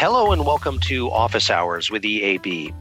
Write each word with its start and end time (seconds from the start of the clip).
Hello 0.00 0.32
and 0.32 0.46
welcome 0.46 0.78
to 0.78 1.10
Office 1.10 1.50
Hours 1.50 1.90
with 1.90 2.04
EAB. 2.04 2.74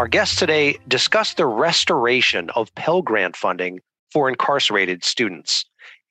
Our 0.00 0.08
guests 0.08 0.34
today 0.34 0.76
discuss 0.88 1.32
the 1.32 1.46
restoration 1.46 2.50
of 2.56 2.74
Pell 2.74 3.00
Grant 3.00 3.36
funding 3.36 3.78
for 4.10 4.28
incarcerated 4.28 5.04
students. 5.04 5.66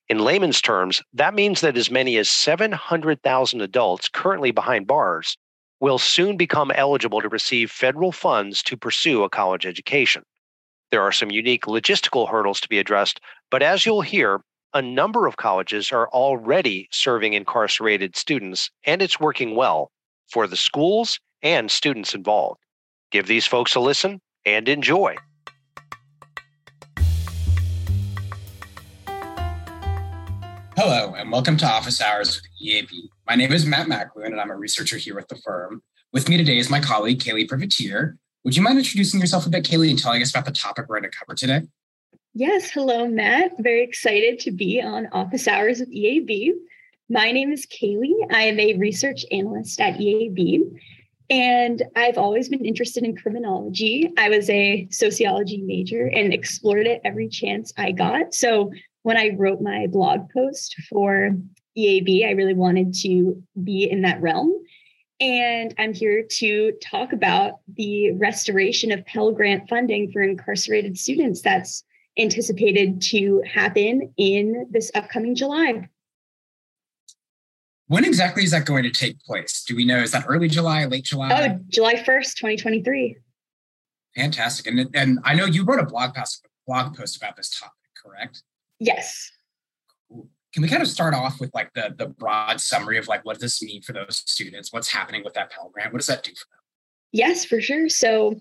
In 0.07 0.19
layman's 0.19 0.61
terms, 0.61 1.01
that 1.11 1.33
means 1.33 1.59
that 1.59 1.75
as 1.75 1.91
many 1.91 2.15
as 2.15 2.29
700,000 2.29 3.59
adults 3.59 4.07
currently 4.07 4.51
behind 4.51 4.87
bars 4.87 5.35
will 5.81 5.97
soon 5.97 6.37
become 6.37 6.71
eligible 6.71 7.19
to 7.19 7.27
receive 7.27 7.69
federal 7.69 8.13
funds 8.13 8.63
to 8.63 8.77
pursue 8.77 9.23
a 9.23 9.29
college 9.29 9.65
education. 9.65 10.23
There 10.91 11.01
are 11.01 11.11
some 11.11 11.29
unique 11.29 11.65
logistical 11.65 12.29
hurdles 12.29 12.61
to 12.61 12.69
be 12.69 12.79
addressed, 12.79 13.19
but 13.51 13.61
as 13.61 13.85
you'll 13.85 13.99
hear, 13.99 14.39
a 14.73 14.81
number 14.81 15.27
of 15.27 15.35
colleges 15.35 15.91
are 15.91 16.07
already 16.07 16.87
serving 16.89 17.33
incarcerated 17.33 18.15
students, 18.15 18.71
and 18.85 19.01
it's 19.01 19.19
working 19.19 19.57
well 19.57 19.91
for 20.29 20.47
the 20.47 20.55
schools 20.55 21.19
and 21.41 21.69
students 21.69 22.13
involved. 22.15 22.59
Give 23.11 23.27
these 23.27 23.45
folks 23.45 23.75
a 23.75 23.79
listen 23.79 24.21
and 24.45 24.67
enjoy. 24.67 25.15
Hello, 30.75 31.13
and 31.13 31.31
welcome 31.31 31.55
to 31.57 31.65
Office 31.65 32.01
Hours 32.01 32.41
with 32.41 32.67
EAB. 32.67 32.89
My 33.27 33.35
name 33.35 33.53
is 33.53 33.65
Matt 33.65 33.87
McLuhan, 33.87 34.27
and 34.27 34.41
I'm 34.41 34.49
a 34.49 34.55
researcher 34.55 34.97
here 34.97 35.15
with 35.15 35.27
the 35.27 35.35
firm. 35.35 35.83
With 36.11 36.27
me 36.27 36.35
today 36.35 36.57
is 36.57 36.69
my 36.69 36.79
colleague, 36.79 37.19
Kaylee 37.19 37.47
Privateer. 37.47 38.17
Would 38.43 38.55
you 38.57 38.63
mind 38.63 38.79
introducing 38.79 39.19
yourself 39.19 39.45
a 39.45 39.49
bit, 39.49 39.63
Kaylee, 39.63 39.91
and 39.91 39.99
telling 39.99 40.21
us 40.21 40.31
about 40.31 40.45
the 40.45 40.51
topic 40.51 40.85
we're 40.89 40.99
going 40.99 41.09
to 41.09 41.17
cover 41.17 41.35
today? 41.35 41.61
Yes, 42.33 42.71
hello, 42.71 43.07
Matt. 43.07 43.51
Very 43.59 43.83
excited 43.83 44.39
to 44.39 44.51
be 44.51 44.81
on 44.81 45.07
Office 45.11 45.47
Hours 45.47 45.79
with 45.79 45.93
EAB. 45.93 46.53
My 47.13 47.31
name 47.31 47.51
is 47.51 47.67
Kaylee. 47.67 48.25
I 48.31 48.45
am 48.45 48.59
a 48.59 48.73
research 48.73 49.23
analyst 49.31 49.79
at 49.79 49.99
EAB, 49.99 50.63
and 51.29 51.83
I've 51.95 52.17
always 52.17 52.49
been 52.49 52.65
interested 52.65 53.03
in 53.03 53.15
criminology. 53.15 54.11
I 54.17 54.29
was 54.29 54.49
a 54.49 54.87
sociology 54.89 55.61
major 55.61 56.07
and 56.07 56.33
explored 56.33 56.87
it 56.87 57.01
every 57.05 57.29
chance 57.29 57.71
I 57.77 57.91
got. 57.91 58.33
So 58.33 58.71
when 59.03 59.15
I 59.15 59.35
wrote 59.37 59.61
my 59.61 59.85
blog 59.85 60.27
post 60.33 60.73
for 60.89 61.37
EAB, 61.77 62.27
I 62.27 62.31
really 62.31 62.55
wanted 62.55 62.95
to 63.01 63.43
be 63.63 63.87
in 63.87 64.01
that 64.01 64.19
realm. 64.19 64.51
And 65.19 65.71
I'm 65.77 65.93
here 65.93 66.23
to 66.27 66.71
talk 66.81 67.13
about 67.13 67.59
the 67.75 68.13
restoration 68.13 68.91
of 68.91 69.05
Pell 69.05 69.31
Grant 69.31 69.69
funding 69.69 70.11
for 70.11 70.23
incarcerated 70.23 70.97
students 70.97 71.43
that's 71.43 71.83
anticipated 72.17 73.03
to 73.03 73.43
happen 73.45 74.11
in 74.17 74.65
this 74.71 74.89
upcoming 74.95 75.35
July. 75.35 75.87
When 77.87 78.05
exactly 78.05 78.43
is 78.43 78.51
that 78.51 78.65
going 78.65 78.83
to 78.83 78.91
take 78.91 79.19
place? 79.19 79.63
Do 79.67 79.75
we 79.75 79.85
know? 79.85 79.97
Is 79.99 80.11
that 80.11 80.25
early 80.27 80.47
July, 80.47 80.85
late 80.85 81.03
July? 81.03 81.29
Oh, 81.31 81.59
July 81.67 81.95
1st, 81.95 82.35
2023. 82.35 83.17
Fantastic. 84.15 84.67
And, 84.67 84.89
and 84.93 85.19
I 85.23 85.33
know 85.35 85.45
you 85.45 85.65
wrote 85.65 85.79
a 85.79 85.85
blog 85.85 86.13
post, 86.13 86.47
blog 86.65 86.95
post 86.95 87.17
about 87.17 87.35
this 87.35 87.59
topic, 87.59 87.73
correct? 88.01 88.43
Yes. 88.79 89.31
Can 90.53 90.61
we 90.61 90.69
kind 90.69 90.81
of 90.81 90.87
start 90.87 91.13
off 91.13 91.39
with 91.39 91.51
like 91.53 91.73
the, 91.73 91.93
the 91.97 92.07
broad 92.07 92.61
summary 92.61 92.97
of 92.97 93.07
like 93.07 93.25
what 93.25 93.39
does 93.39 93.59
this 93.59 93.63
mean 93.63 93.81
for 93.81 93.91
those 93.91 94.23
students? 94.27 94.71
What's 94.71 94.87
happening 94.87 95.23
with 95.23 95.33
that 95.33 95.51
Pell 95.51 95.69
Grant? 95.73 95.91
What 95.91 95.99
does 95.99 96.07
that 96.07 96.23
do 96.23 96.31
for 96.31 96.45
them? 96.51 96.59
Yes, 97.11 97.43
for 97.43 97.59
sure. 97.59 97.89
So 97.89 98.39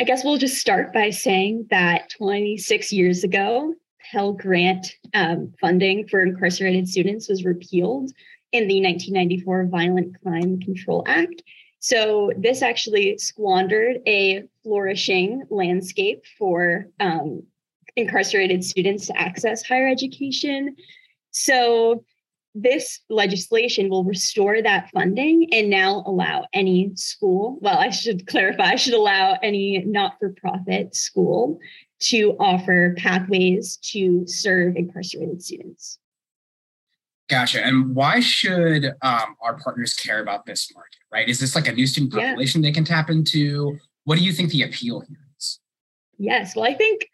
I 0.00 0.04
guess 0.04 0.24
we'll 0.24 0.38
just 0.38 0.58
start 0.58 0.92
by 0.92 1.10
saying 1.10 1.66
that 1.70 2.10
26 2.10 2.92
years 2.92 3.24
ago, 3.24 3.74
Pell 4.10 4.32
Grant 4.32 4.94
um, 5.14 5.52
funding 5.60 6.06
for 6.08 6.22
incarcerated 6.22 6.88
students 6.88 7.28
was 7.28 7.44
repealed 7.44 8.10
in 8.52 8.66
the 8.66 8.82
1994 8.82 9.66
Violent 9.66 10.20
Crime 10.22 10.60
Control 10.60 11.04
Act. 11.06 11.42
So 11.80 12.32
this 12.36 12.62
actually 12.62 13.18
squandered 13.18 13.98
a 14.06 14.44
flourishing 14.62 15.44
landscape 15.50 16.24
for 16.38 16.86
um, 16.98 17.42
incarcerated 17.96 18.64
students 18.64 19.06
to 19.06 19.20
access 19.20 19.66
higher 19.66 19.88
education. 19.88 20.76
So 21.30 22.04
this 22.54 23.00
legislation 23.08 23.88
will 23.88 24.04
restore 24.04 24.60
that 24.62 24.90
funding 24.90 25.48
and 25.52 25.70
now 25.70 26.02
allow 26.06 26.46
any 26.52 26.90
school, 26.96 27.58
well, 27.60 27.78
I 27.78 27.90
should 27.90 28.26
clarify, 28.26 28.70
I 28.70 28.76
should 28.76 28.94
allow 28.94 29.38
any 29.42 29.84
not 29.84 30.14
for 30.18 30.34
profit 30.40 30.96
school 30.96 31.60
to 32.00 32.36
offer 32.38 32.94
pathways 32.96 33.76
to 33.78 34.24
serve 34.26 34.76
incarcerated 34.76 35.42
students. 35.42 35.98
Gotcha. 37.28 37.64
And 37.64 37.94
why 37.94 38.20
should 38.20 38.86
um, 39.02 39.36
our 39.42 39.58
partners 39.58 39.94
care 39.94 40.20
about 40.20 40.46
this 40.46 40.72
market, 40.74 40.98
right? 41.12 41.28
Is 41.28 41.40
this 41.40 41.54
like 41.54 41.68
a 41.68 41.72
new 41.72 41.86
student 41.86 42.12
population 42.12 42.62
yeah. 42.62 42.68
they 42.68 42.72
can 42.72 42.84
tap 42.84 43.10
into? 43.10 43.76
What 44.04 44.18
do 44.18 44.24
you 44.24 44.32
think 44.32 44.50
the 44.50 44.62
appeal 44.62 45.00
here 45.00 45.18
is? 45.36 45.60
Yes. 46.16 46.56
Well, 46.56 46.64
I 46.64 46.72
think 46.72 47.06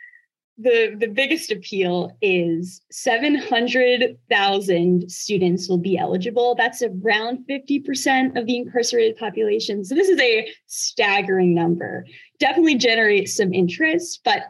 the 0.57 0.95
the 1.01 1.09
biggest 1.09 1.51
appeal 1.51 2.17
is 2.23 2.81
700,000 2.93 5.11
students 5.11 5.69
will 5.69 5.79
be 5.79 5.99
eligible. 5.99 6.55
That's 6.55 6.81
around 6.81 7.45
50% 7.51 8.39
of 8.39 8.47
the 8.47 8.59
incarcerated 8.59 9.17
population. 9.17 9.85
So 9.85 9.97
this 9.97 10.09
is 10.09 10.21
a 10.21 10.49
staggering 10.67 11.57
number. 11.57 12.07
Definitely 12.39 12.77
generates 12.77 13.37
some 13.37 13.53
interest, 13.53 14.21
but 14.25 14.43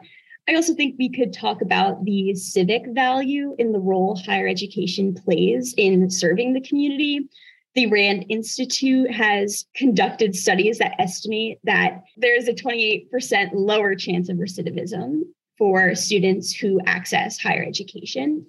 I 0.47 0.53
also 0.53 0.75
think 0.75 0.95
we 0.97 1.09
could 1.09 1.33
talk 1.33 1.61
about 1.61 2.05
the 2.05 2.35
civic 2.35 2.83
value 2.89 3.55
in 3.57 3.71
the 3.71 3.79
role 3.79 4.15
higher 4.15 4.47
education 4.47 5.13
plays 5.13 5.73
in 5.75 6.09
serving 6.09 6.53
the 6.53 6.61
community. 6.61 7.27
The 7.73 7.87
RAND 7.87 8.27
Institute 8.29 9.11
has 9.11 9.65
conducted 9.75 10.35
studies 10.35 10.77
that 10.77 10.99
estimate 10.99 11.59
that 11.63 12.03
there's 12.15 12.47
a 12.47 12.53
28% 12.53 13.49
lower 13.53 13.95
chance 13.95 14.29
of 14.29 14.37
recidivism 14.37 15.23
for 15.57 15.95
students 15.95 16.53
who 16.53 16.79
access 16.85 17.39
higher 17.39 17.63
education. 17.63 18.45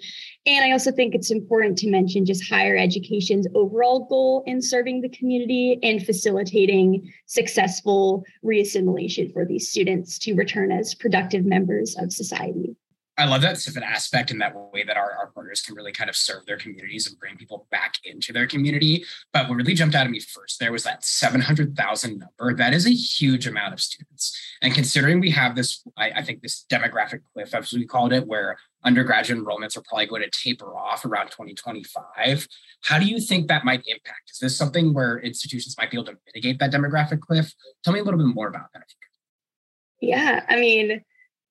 And 0.47 0.65
I 0.65 0.73
also 0.73 0.93
think 0.93 1.15
it's 1.15 1.31
important 1.31 1.79
to 1.79 1.91
mention 1.91 2.25
just 2.25 2.49
higher 2.49 2.77
education's 2.77 3.47
overall 3.55 4.07
goal 4.07 4.43
in 4.47 4.61
serving 4.63 5.01
the 5.01 5.09
community 5.09 5.79
and 5.83 6.05
facilitating 6.05 7.13
successful 7.27 8.25
reassimilation 8.45 9.33
for 9.33 9.45
these 9.45 9.71
students 9.71 10.19
to 10.21 10.35
return 10.35 10.73
as 10.73 10.95
productive 10.95 11.45
members 11.45 11.97
of 11.99 12.13
society. 12.13 12.77
I 13.19 13.25
love 13.25 13.41
that 13.43 13.59
civic 13.59 13.83
aspect 13.83 14.31
in 14.31 14.39
that 14.39 14.55
way 14.55 14.85
that 14.85 14.97
our, 14.97 15.13
our 15.13 15.29
partners 15.29 15.63
can 15.63 15.75
really 15.75 15.93
kind 15.93 16.11
of 16.11 16.17
serve 16.17 16.45
their 16.45 16.59
communities 16.59 17.07
and 17.07 17.19
bring 17.19 17.37
people 17.37 17.67
back 17.71 17.95
into 18.05 18.33
their 18.33 18.47
community. 18.47 19.05
But 19.33 19.49
what 19.49 19.57
really 19.57 19.75
jumped 19.75 19.95
out 19.95 20.05
at 20.05 20.11
me 20.11 20.21
first 20.21 20.61
there 20.61 20.73
was 20.73 20.85
that 20.85 21.05
700,000 21.05 22.19
number. 22.19 22.55
That 22.55 22.75
is 22.75 22.87
a 22.87 22.91
huge 22.91 23.47
amount 23.47 23.73
of 23.73 23.81
students. 23.81 24.39
And 24.61 24.75
considering 24.75 25.21
we 25.21 25.31
have 25.31 25.57
this, 25.57 25.83
I, 25.97 26.11
I 26.17 26.23
think 26.23 26.43
this 26.43 26.67
demographic 26.71 27.21
cliff, 27.33 27.55
as 27.55 27.73
we 27.73 27.87
called 27.87 28.13
it, 28.13 28.27
where 28.27 28.59
undergraduate 28.85 29.43
enrollments 29.43 29.77
are 29.77 29.83
probably 29.83 30.07
going 30.07 30.23
to 30.23 30.31
taper 30.31 30.77
off 30.77 31.05
around 31.05 31.27
2025. 31.27 32.47
How 32.83 32.99
do 32.99 33.07
you 33.07 33.19
think 33.19 33.49
that 33.49 33.65
might 33.65 33.83
impact? 33.87 34.31
Is 34.31 34.39
this 34.39 34.57
something 34.57 34.93
where 34.93 35.19
institutions 35.19 35.75
might 35.79 35.91
be 35.91 35.97
able 35.97 36.07
to 36.07 36.17
mitigate 36.27 36.59
that 36.61 36.73
demographic 36.73 37.21
cliff? 37.21 37.53
Tell 37.83 37.93
me 37.93 38.01
a 38.01 38.05
little 38.05 38.19
bit 38.19 38.35
more 38.35 38.49
about 38.49 38.73
that. 38.75 38.85
Yeah, 40.01 40.45
I 40.49 40.57
mean, 40.57 41.03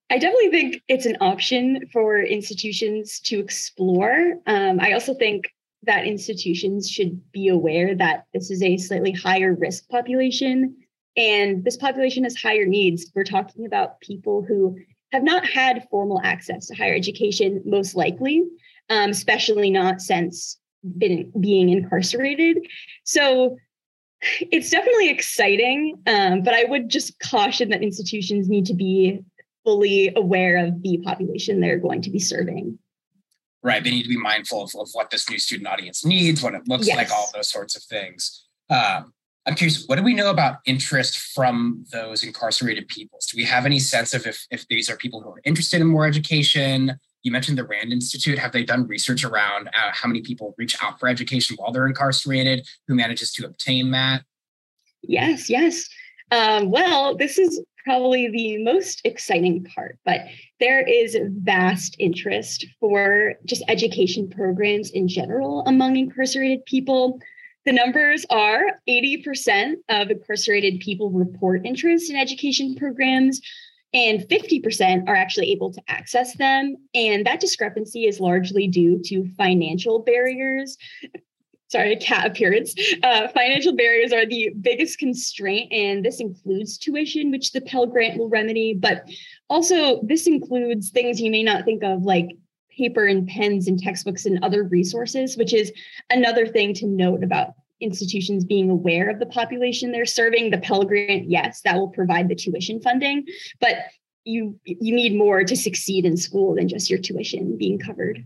I 0.09 0.19
definitely 0.19 0.51
think 0.51 0.83
it's 0.87 1.05
an 1.05 1.17
option 1.19 1.87
for 1.91 2.21
institutions 2.21 3.19
to 3.21 3.39
explore. 3.39 4.35
Um, 4.45 4.79
I 4.79 4.93
also 4.93 5.15
think 5.15 5.51
that 5.83 6.05
institutions 6.05 6.89
should 6.89 7.31
be 7.31 7.47
aware 7.47 7.95
that 7.95 8.25
this 8.33 8.51
is 8.51 8.61
a 8.61 8.77
slightly 8.77 9.11
higher 9.11 9.53
risk 9.53 9.87
population 9.89 10.75
and 11.17 11.63
this 11.63 11.77
population 11.77 12.23
has 12.23 12.35
higher 12.35 12.65
needs. 12.65 13.11
We're 13.15 13.23
talking 13.23 13.65
about 13.65 14.01
people 14.01 14.43
who 14.43 14.77
have 15.11 15.23
not 15.23 15.45
had 15.45 15.87
formal 15.89 16.19
access 16.23 16.67
to 16.67 16.75
higher 16.75 16.93
education, 16.93 17.61
most 17.65 17.95
likely, 17.95 18.43
um, 18.89 19.11
especially 19.11 19.69
not 19.69 20.01
since 20.01 20.59
been, 20.97 21.31
being 21.39 21.69
incarcerated. 21.69 22.67
So 23.05 23.57
it's 24.21 24.69
definitely 24.69 25.09
exciting, 25.09 26.01
um, 26.05 26.41
but 26.41 26.53
I 26.53 26.65
would 26.65 26.89
just 26.89 27.17
caution 27.19 27.69
that 27.69 27.83
institutions 27.83 28.49
need 28.49 28.65
to 28.65 28.73
be 28.73 29.23
fully 29.65 30.13
aware 30.15 30.65
of 30.65 30.81
the 30.81 30.99
population 30.99 31.59
they're 31.59 31.79
going 31.79 32.01
to 32.03 32.09
be 32.09 32.19
serving. 32.19 32.79
Right. 33.61 33.83
They 33.83 33.89
need 33.89 34.03
to 34.03 34.09
be 34.09 34.17
mindful 34.17 34.63
of, 34.63 34.71
of 34.79 34.89
what 34.93 35.09
this 35.09 35.29
new 35.29 35.39
student 35.39 35.67
audience 35.67 36.05
needs, 36.05 36.41
what 36.43 36.53
it 36.53 36.67
looks 36.67 36.87
yes. 36.87 36.95
like, 36.95 37.11
all 37.11 37.29
those 37.33 37.49
sorts 37.49 37.75
of 37.75 37.83
things. 37.83 38.45
Um, 38.69 39.11
I'm 39.47 39.55
curious, 39.55 39.85
what 39.87 39.97
do 39.97 40.03
we 40.03 40.13
know 40.13 40.29
about 40.29 40.57
interest 40.65 41.17
from 41.17 41.85
those 41.91 42.23
incarcerated 42.23 42.87
peoples? 42.87 43.25
Do 43.25 43.37
we 43.37 43.43
have 43.45 43.65
any 43.65 43.79
sense 43.79 44.13
of 44.13 44.25
if, 44.25 44.45
if 44.49 44.67
these 44.67 44.89
are 44.89 44.97
people 44.97 45.21
who 45.21 45.29
are 45.29 45.41
interested 45.45 45.81
in 45.81 45.87
more 45.87 46.05
education? 46.05 46.99
You 47.23 47.31
mentioned 47.31 47.57
the 47.57 47.63
RAND 47.63 47.91
Institute. 47.91 48.37
Have 48.39 48.51
they 48.51 48.63
done 48.63 48.87
research 48.87 49.23
around 49.23 49.67
uh, 49.69 49.91
how 49.91 50.07
many 50.07 50.21
people 50.21 50.53
reach 50.57 50.75
out 50.81 50.99
for 50.99 51.07
education 51.07 51.55
while 51.57 51.71
they're 51.71 51.87
incarcerated? 51.87 52.67
Who 52.87 52.95
manages 52.95 53.33
to 53.33 53.45
obtain 53.45 53.91
that? 53.91 54.23
Yes, 55.01 55.49
yes. 55.49 55.87
Um, 56.31 56.71
well, 56.71 57.15
this 57.15 57.37
is 57.37 57.61
probably 57.85 58.29
the 58.29 58.57
most 58.63 59.01
exciting 59.05 59.63
part, 59.63 59.99
but 60.03 60.21
there 60.59 60.81
is 60.81 61.17
vast 61.43 61.95
interest 61.99 62.65
for 62.79 63.35
just 63.45 63.63
education 63.67 64.27
programs 64.29 64.89
in 64.89 65.07
general 65.07 65.63
among 65.67 65.95
incarcerated 65.95 66.65
people. 66.65 67.19
The 67.65 67.71
numbers 67.71 68.25
are 68.29 68.79
80% 68.89 69.75
of 69.89 70.09
incarcerated 70.09 70.79
people 70.79 71.11
report 71.11 71.65
interest 71.65 72.09
in 72.09 72.15
education 72.15 72.75
programs, 72.75 73.39
and 73.93 74.21
50% 74.21 75.07
are 75.07 75.15
actually 75.15 75.51
able 75.51 75.71
to 75.71 75.81
access 75.87 76.35
them. 76.35 76.75
And 76.93 77.25
that 77.25 77.39
discrepancy 77.39 78.05
is 78.05 78.19
largely 78.19 78.67
due 78.67 79.01
to 79.05 79.25
financial 79.37 79.99
barriers. 79.99 80.77
Sorry, 81.75 81.97
cat 81.97 82.25
appearance. 82.25 82.73
Uh, 83.03 83.27
financial 83.27 83.75
barriers 83.75 84.13
are 84.13 84.25
the 84.25 84.51
biggest 84.61 84.97
constraint, 84.97 85.73
and 85.73 86.05
this 86.05 86.21
includes 86.21 86.77
tuition, 86.77 87.31
which 87.31 87.51
the 87.51 87.59
Pell 87.59 87.85
Grant 87.85 88.17
will 88.17 88.29
remedy. 88.29 88.73
But 88.73 89.09
also, 89.49 90.01
this 90.03 90.25
includes 90.25 90.91
things 90.91 91.19
you 91.19 91.29
may 91.29 91.43
not 91.43 91.65
think 91.65 91.83
of, 91.83 92.03
like 92.03 92.29
paper 92.77 93.05
and 93.05 93.27
pens 93.27 93.67
and 93.67 93.77
textbooks 93.77 94.25
and 94.25 94.41
other 94.41 94.63
resources, 94.63 95.35
which 95.35 95.53
is 95.53 95.73
another 96.09 96.47
thing 96.47 96.73
to 96.75 96.87
note 96.87 97.25
about 97.25 97.55
institutions 97.81 98.45
being 98.45 98.69
aware 98.69 99.09
of 99.09 99.19
the 99.19 99.25
population 99.25 99.91
they're 99.91 100.05
serving. 100.05 100.51
The 100.51 100.59
Pell 100.59 100.83
Grant, 100.83 101.29
yes, 101.29 101.59
that 101.65 101.75
will 101.75 101.89
provide 101.89 102.29
the 102.29 102.35
tuition 102.35 102.79
funding, 102.79 103.25
but 103.59 103.79
you 104.23 104.57
you 104.63 104.95
need 104.95 105.13
more 105.13 105.43
to 105.43 105.57
succeed 105.57 106.05
in 106.05 106.15
school 106.15 106.55
than 106.55 106.69
just 106.69 106.89
your 106.89 106.99
tuition 106.99 107.57
being 107.57 107.79
covered. 107.79 108.25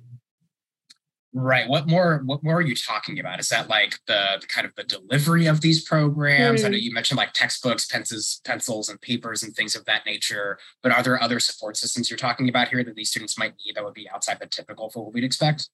Right. 1.32 1.70
What 1.70 1.88
more? 1.88 2.22
What 2.26 2.44
more 2.44 2.56
are 2.56 2.62
you 2.62 2.76
talking 2.76 3.20
about? 3.20 3.40
Is 3.40 3.50
that 3.50 3.70
like 3.70 4.00
the, 4.08 4.38
the 4.42 4.48
kind 4.48 4.66
of 4.66 4.74
the 4.76 4.84
delivery 4.84 5.46
of 5.46 5.62
these 5.62 5.84
programs? 5.84 6.62
Mm. 6.62 6.66
I 6.66 6.70
know 6.70 6.78
hmm. 6.78 6.84
you 6.84 6.94
mentioned 6.94 7.20
like 7.20 7.34
textbooks, 7.34 7.86
pencils, 7.86 8.42
pencils, 8.46 8.90
and 8.90 9.00
papers 9.00 9.44
and 9.44 9.56
things 9.56 9.76
of 9.76 9.86
that 9.86 10.08
nature. 10.08 10.58
But 10.82 10.92
are 10.92 11.04
there 11.04 11.22
other 11.22 11.40
support 11.40 11.78
systems 11.78 12.10
you're 12.10 12.18
talking 12.18 12.50
about 12.50 12.70
here 12.70 12.84
that 12.84 12.96
these 12.96 13.12
students 13.12 13.38
might 13.38 13.54
need 13.64 13.76
that 13.76 13.84
would 13.84 13.94
be 13.94 14.10
outside 14.10 14.40
the 14.40 14.48
typical 14.48 14.90
for 14.90 15.04
what 15.04 15.14
we'd 15.14 15.24
expect? 15.24 15.70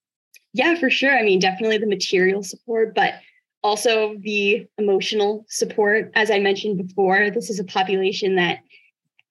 Yeah, 0.52 0.78
for 0.78 0.90
sure. 0.90 1.18
I 1.18 1.24
mean, 1.24 1.40
definitely 1.40 1.78
the 1.78 1.88
material 1.88 2.44
support, 2.44 2.94
but 2.94 3.13
also 3.63 4.16
the 4.19 4.68
emotional 4.78 5.46
support. 5.50 6.12
As 6.16 6.30
I 6.30 6.40
mentioned 6.40 6.86
before, 6.86 7.30
this 7.30 7.50
is 7.50 7.60
a 7.60 7.63
population 7.63 8.36
that 8.36 8.60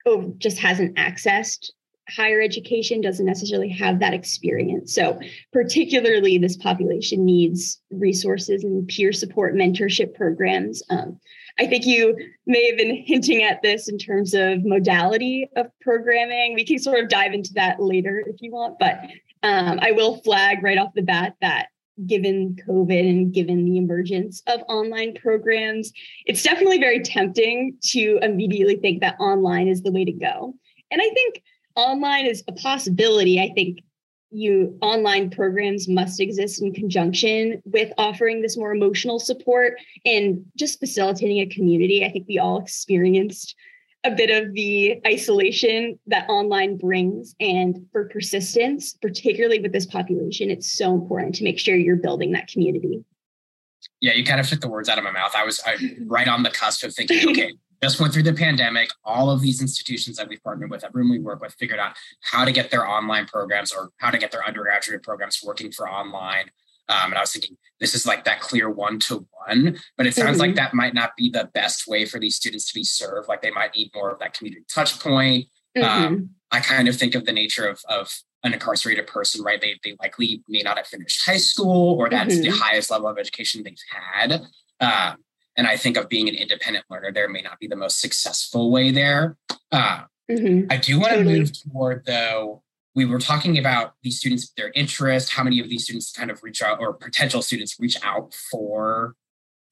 oh, 0.06 0.35
just 0.38 0.59
hasn't 0.59 0.97
accessed 0.97 1.70
higher 2.09 2.41
education 2.41 3.01
doesn't 3.01 3.27
necessarily 3.27 3.69
have 3.69 4.01
that 4.01 4.15
experience. 4.15 4.95
So, 4.95 5.19
particularly, 5.53 6.39
this 6.39 6.56
population 6.56 7.25
needs 7.25 7.81
resources 7.91 8.65
and 8.65 8.87
peer 8.89 9.12
support 9.12 9.55
mentorship 9.55 10.15
programs. 10.15 10.83
Um, 10.91 11.19
I 11.59 11.67
think 11.67 11.87
you 11.87 12.17
may 12.47 12.69
have 12.69 12.77
been 12.77 13.05
hinting 13.06 13.43
at 13.43 13.62
this 13.62 13.89
in 13.89 13.97
terms 13.97 14.35
of 14.35 14.65
modality 14.65 15.49
of 15.56 15.67
programming. 15.81 16.55
We 16.55 16.65
can 16.65 16.79
sort 16.79 17.03
of 17.03 17.09
dive 17.09 17.33
into 17.33 17.53
that 17.55 17.81
later 17.81 18.23
if 18.27 18.37
you 18.41 18.51
want, 18.51 18.79
but 18.79 18.99
um, 19.43 19.79
I 19.81 19.93
will 19.93 20.21
flag 20.23 20.62
right 20.62 20.79
off 20.79 20.95
the 20.95 21.03
bat 21.03 21.35
that 21.41 21.69
given 22.06 22.56
COVID 22.69 23.09
and 23.09 23.33
given 23.33 23.65
the 23.65 23.79
emergence 23.79 24.43
of 24.49 24.62
online 24.69 25.15
programs, 25.15 25.93
it's 26.27 26.43
definitely 26.43 26.81
very 26.81 27.01
tempting 27.01 27.77
to 27.83 28.19
immediately 28.21 28.77
think 28.77 29.01
that 29.01 29.21
online 29.21 29.69
is 29.69 29.83
the 29.83 29.93
way 29.93 30.05
to 30.05 30.12
go. 30.12 30.55
And 30.91 31.01
I 31.01 31.09
think 31.11 31.43
online 31.76 32.26
is 32.26 32.43
a 32.49 32.53
possibility. 32.53 33.41
I 33.41 33.53
think 33.55 33.81
you 34.31 34.76
online 34.82 35.31
programs 35.31 35.88
must 35.88 36.21
exist 36.21 36.61
in 36.61 36.75
conjunction 36.75 37.62
with 37.65 37.93
offering 37.99 38.43
this 38.43 38.56
more 38.56 38.75
emotional 38.75 39.21
support 39.21 39.75
and 40.05 40.44
just 40.56 40.81
facilitating 40.81 41.38
a 41.38 41.47
community. 41.47 42.05
I 42.05 42.11
think 42.11 42.26
we 42.29 42.38
all 42.38 42.61
experienced 42.61 43.55
a 44.03 44.11
bit 44.11 44.31
of 44.31 44.53
the 44.53 45.00
isolation 45.06 45.99
that 46.09 46.29
online 46.29 46.76
brings. 46.76 47.35
And 47.41 47.87
for 47.91 48.09
persistence, 48.09 48.94
particularly 49.00 49.61
with 49.61 49.73
this 49.73 49.87
population, 49.87 50.50
it's 50.50 50.77
so 50.77 50.94
important 50.94 51.35
to 51.37 51.44
make 51.44 51.59
sure 51.59 51.75
you're 51.75 51.97
building 51.97 52.32
that 52.32 52.49
community. 52.49 53.03
Yeah, 54.00 54.12
you 54.12 54.25
kind 54.25 54.41
of 54.41 54.49
took 54.49 54.61
the 54.61 54.69
words 54.69 54.88
out 54.88 54.99
of 54.99 55.05
my 55.05 55.11
mouth. 55.11 55.32
I 55.35 55.44
was 55.44 55.61
I, 55.65 55.77
right 56.06 56.29
on 56.29 56.43
the 56.43 56.50
cusp 56.50 56.85
of 56.85 56.94
thinking, 56.94 57.29
okay, 57.31 57.55
just 57.84 58.00
went 58.00 58.14
through 58.14 58.22
the 58.22 58.32
pandemic. 58.32 58.88
All 59.04 59.31
of 59.31 59.42
these 59.42 59.60
institutions 59.60 60.16
that 60.16 60.26
we've 60.26 60.42
partnered 60.42 60.70
with, 60.70 60.84
everyone 60.84 61.10
we 61.10 61.19
work 61.19 61.42
with, 61.42 61.54
figured 61.54 61.78
out 61.78 61.96
how 62.32 62.44
to 62.46 62.50
get 62.52 62.70
their 62.70 62.86
online 62.88 63.26
programs 63.26 63.72
or 63.72 63.90
how 63.98 64.10
to 64.10 64.16
get 64.16 64.32
their 64.32 64.44
undergraduate 64.46 65.02
programs 65.02 65.40
working 65.44 65.70
for 65.70 65.88
online. 65.88 66.50
Um, 66.88 67.10
and 67.10 67.14
I 67.14 67.20
was 67.20 67.32
thinking, 67.32 67.58
this 67.81 67.94
is 67.94 68.06
like 68.06 68.25
that 68.25 68.40
clear 68.40 68.70
one 68.70 68.98
to 69.00 69.26
one, 69.46 69.78
but 69.98 70.06
it 70.06 70.14
sounds 70.14 70.32
mm-hmm. 70.32 70.40
like 70.40 70.54
that 70.54 70.72
might 70.72 70.94
not 70.94 71.14
be 71.16 71.28
the 71.28 71.50
best 71.52 71.86
way 71.86 72.06
for 72.06 72.19
these 72.19 72.36
students 72.36 72.66
to 72.69 72.75
be 72.75 72.84
served. 72.84 73.28
Like 73.28 73.42
they 73.42 73.50
might 73.50 73.75
need 73.76 73.90
more 73.94 74.10
of 74.10 74.19
that 74.20 74.32
community 74.32 74.64
touch 74.72 74.98
point. 74.98 75.46
Um, 75.76 75.82
mm-hmm. 75.82 76.04
Um, 76.04 76.31
I 76.52 76.60
kind 76.60 76.88
of 76.88 76.96
think 76.96 77.14
of 77.14 77.26
the 77.26 77.32
nature 77.32 77.66
of, 77.66 77.81
of 77.88 78.10
an 78.44 78.54
incarcerated 78.54 79.06
person, 79.06 79.42
right? 79.42 79.60
They, 79.60 79.78
they 79.84 79.94
likely 80.00 80.42
may 80.48 80.62
not 80.62 80.78
have 80.78 80.86
finished 80.86 81.22
high 81.26 81.36
school 81.36 81.96
or 81.98 82.08
that's 82.08 82.34
mm-hmm. 82.34 82.50
the 82.50 82.56
highest 82.56 82.90
level 82.90 83.08
of 83.08 83.19
education 83.19 83.62
they've 83.62 83.76
had. 83.90 84.42
Um, 84.81 85.16
and 85.56 85.67
I 85.67 85.77
think 85.77 85.97
of 85.97 86.09
being 86.09 86.29
an 86.29 86.35
independent 86.35 86.87
learner 86.91 87.12
there 87.12 87.29
may 87.29 87.43
not 87.43 87.59
be 87.59 87.67
the 87.67 87.77
most 87.77 88.01
successful 88.01 88.71
way 88.71 88.91
there. 88.91 89.37
Uh, 89.71 90.03
mm-hmm. 90.31 90.71
I 90.71 90.77
do 90.77 90.99
want 90.99 91.12
to 91.12 91.19
totally. 91.19 91.39
move 91.41 91.53
toward 91.62 92.05
though. 92.06 92.62
We 92.95 93.05
were 93.05 93.19
talking 93.19 93.59
about 93.59 93.95
these 94.03 94.19
students, 94.19 94.51
their 94.56 94.71
interest, 94.75 95.33
how 95.33 95.43
many 95.43 95.59
of 95.59 95.69
these 95.69 95.85
students 95.85 96.12
kind 96.12 96.31
of 96.31 96.43
reach 96.45 96.62
out 96.62 96.79
or 96.81 96.93
potential 96.93 97.43
students 97.43 97.79
reach 97.81 97.97
out 98.05 98.33
for 98.35 99.17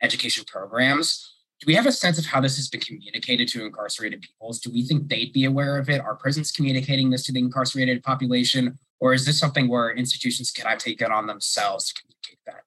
education 0.03 0.45
programs. 0.47 1.37
Do 1.61 1.67
we 1.69 1.75
have 1.75 1.87
a 1.87 1.93
sense 1.93 2.19
of 2.19 2.27
how 2.27 2.41
this 2.41 2.57
has 2.57 2.69
been 2.69 2.81
communicated 2.81 3.47
to 3.49 3.65
incarcerated 3.65 4.21
peoples? 4.21 4.59
Do 4.59 4.73
we 4.73 4.85
think 4.85 5.09
they'd 5.09 5.33
be 5.33 5.45
aware 5.45 5.79
of 5.79 5.89
it? 5.89 6.01
Are 6.01 6.17
prisons 6.17 6.51
communicating 6.51 7.11
this 7.11 7.23
to 7.27 7.33
the 7.33 7.39
incarcerated 7.39 8.03
population? 8.03 8.81
Or 8.99 9.15
is 9.15 9.25
this 9.25 9.39
something 9.39 9.69
where 9.69 9.93
institutions 9.93 10.51
can 10.51 10.67
I 10.67 10.75
take 10.75 11.01
it 11.01 11.13
on 11.13 11.29
themselves 11.29 11.93
to 11.93 12.01
communicate 12.01 12.39
that, 12.47 12.65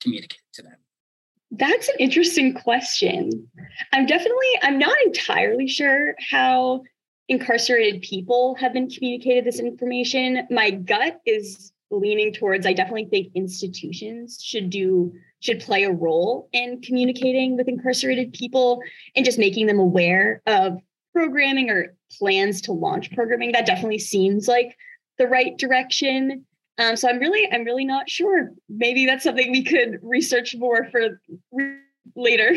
communicate 0.00 0.40
to 0.54 0.62
them? 0.62 0.76
That's 1.50 1.88
an 1.88 1.96
interesting 1.98 2.54
question. 2.54 3.48
I'm 3.92 4.06
definitely, 4.06 4.48
I'm 4.62 4.78
not 4.78 4.96
entirely 5.06 5.66
sure 5.66 6.14
how 6.30 6.82
incarcerated 7.28 8.02
people 8.02 8.54
have 8.56 8.72
been 8.72 8.88
communicated 8.88 9.44
this 9.44 9.58
information. 9.58 10.46
My 10.50 10.70
gut 10.70 11.20
is 11.26 11.72
leaning 11.90 12.32
towards 12.32 12.66
I 12.66 12.72
definitely 12.74 13.06
think 13.06 13.32
institutions 13.34 14.42
should 14.42 14.70
do 14.70 15.12
should 15.40 15.60
play 15.60 15.84
a 15.84 15.92
role 15.92 16.48
in 16.52 16.82
communicating 16.82 17.56
with 17.56 17.68
incarcerated 17.68 18.32
people 18.32 18.80
and 19.14 19.24
just 19.24 19.38
making 19.38 19.66
them 19.66 19.78
aware 19.78 20.42
of 20.46 20.78
programming 21.14 21.70
or 21.70 21.94
plans 22.18 22.60
to 22.62 22.72
launch 22.72 23.12
programming. 23.12 23.52
That 23.52 23.66
definitely 23.66 24.00
seems 24.00 24.48
like 24.48 24.76
the 25.16 25.28
right 25.28 25.56
direction. 25.56 26.44
Um, 26.78 26.96
so 26.96 27.08
I'm 27.08 27.18
really, 27.18 27.48
I'm 27.52 27.64
really 27.64 27.84
not 27.84 28.08
sure. 28.08 28.50
Maybe 28.68 29.04
that's 29.04 29.24
something 29.24 29.50
we 29.50 29.64
could 29.64 29.98
research 30.02 30.54
more 30.56 30.88
for 30.90 31.20
later. 32.14 32.54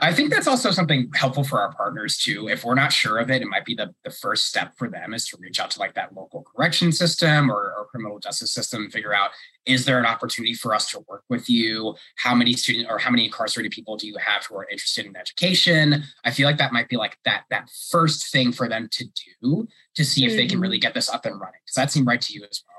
I 0.00 0.12
think 0.12 0.30
that's 0.30 0.48
also 0.48 0.72
something 0.72 1.10
helpful 1.14 1.44
for 1.44 1.60
our 1.60 1.72
partners 1.72 2.18
too. 2.18 2.48
If 2.48 2.64
we're 2.64 2.74
not 2.74 2.92
sure 2.92 3.18
of 3.18 3.30
it, 3.30 3.42
it 3.42 3.48
might 3.48 3.64
be 3.64 3.76
the, 3.76 3.94
the 4.02 4.10
first 4.10 4.46
step 4.46 4.72
for 4.76 4.88
them 4.88 5.14
is 5.14 5.28
to 5.28 5.36
reach 5.38 5.60
out 5.60 5.70
to 5.72 5.78
like 5.78 5.94
that 5.94 6.14
local 6.14 6.42
correction 6.42 6.90
system 6.90 7.50
or, 7.50 7.72
or 7.76 7.86
criminal 7.88 8.18
justice 8.18 8.52
system 8.52 8.82
and 8.82 8.92
figure 8.92 9.14
out 9.14 9.30
is 9.64 9.84
there 9.84 10.00
an 10.00 10.06
opportunity 10.06 10.54
for 10.54 10.74
us 10.74 10.90
to 10.90 11.04
work 11.08 11.22
with 11.28 11.48
you? 11.48 11.94
How 12.16 12.34
many 12.34 12.54
students 12.54 12.90
or 12.90 12.98
how 12.98 13.10
many 13.10 13.26
incarcerated 13.26 13.70
people 13.70 13.96
do 13.96 14.08
you 14.08 14.16
have 14.18 14.44
who 14.46 14.56
are 14.56 14.68
interested 14.68 15.06
in 15.06 15.16
education? 15.16 16.02
I 16.24 16.32
feel 16.32 16.48
like 16.48 16.58
that 16.58 16.72
might 16.72 16.88
be 16.88 16.96
like 16.96 17.16
that 17.24 17.44
that 17.50 17.70
first 17.90 18.32
thing 18.32 18.50
for 18.50 18.68
them 18.68 18.88
to 18.90 19.04
do 19.40 19.68
to 19.94 20.04
see 20.04 20.24
if 20.24 20.30
mm-hmm. 20.32 20.36
they 20.38 20.46
can 20.48 20.60
really 20.60 20.78
mm-hmm. 20.78 20.88
get 20.88 20.94
this 20.94 21.08
up 21.08 21.24
and 21.24 21.40
running. 21.40 21.60
Does 21.68 21.76
that 21.76 21.92
seem 21.92 22.04
right 22.04 22.20
to 22.20 22.32
you 22.32 22.42
as 22.50 22.64
well? 22.66 22.71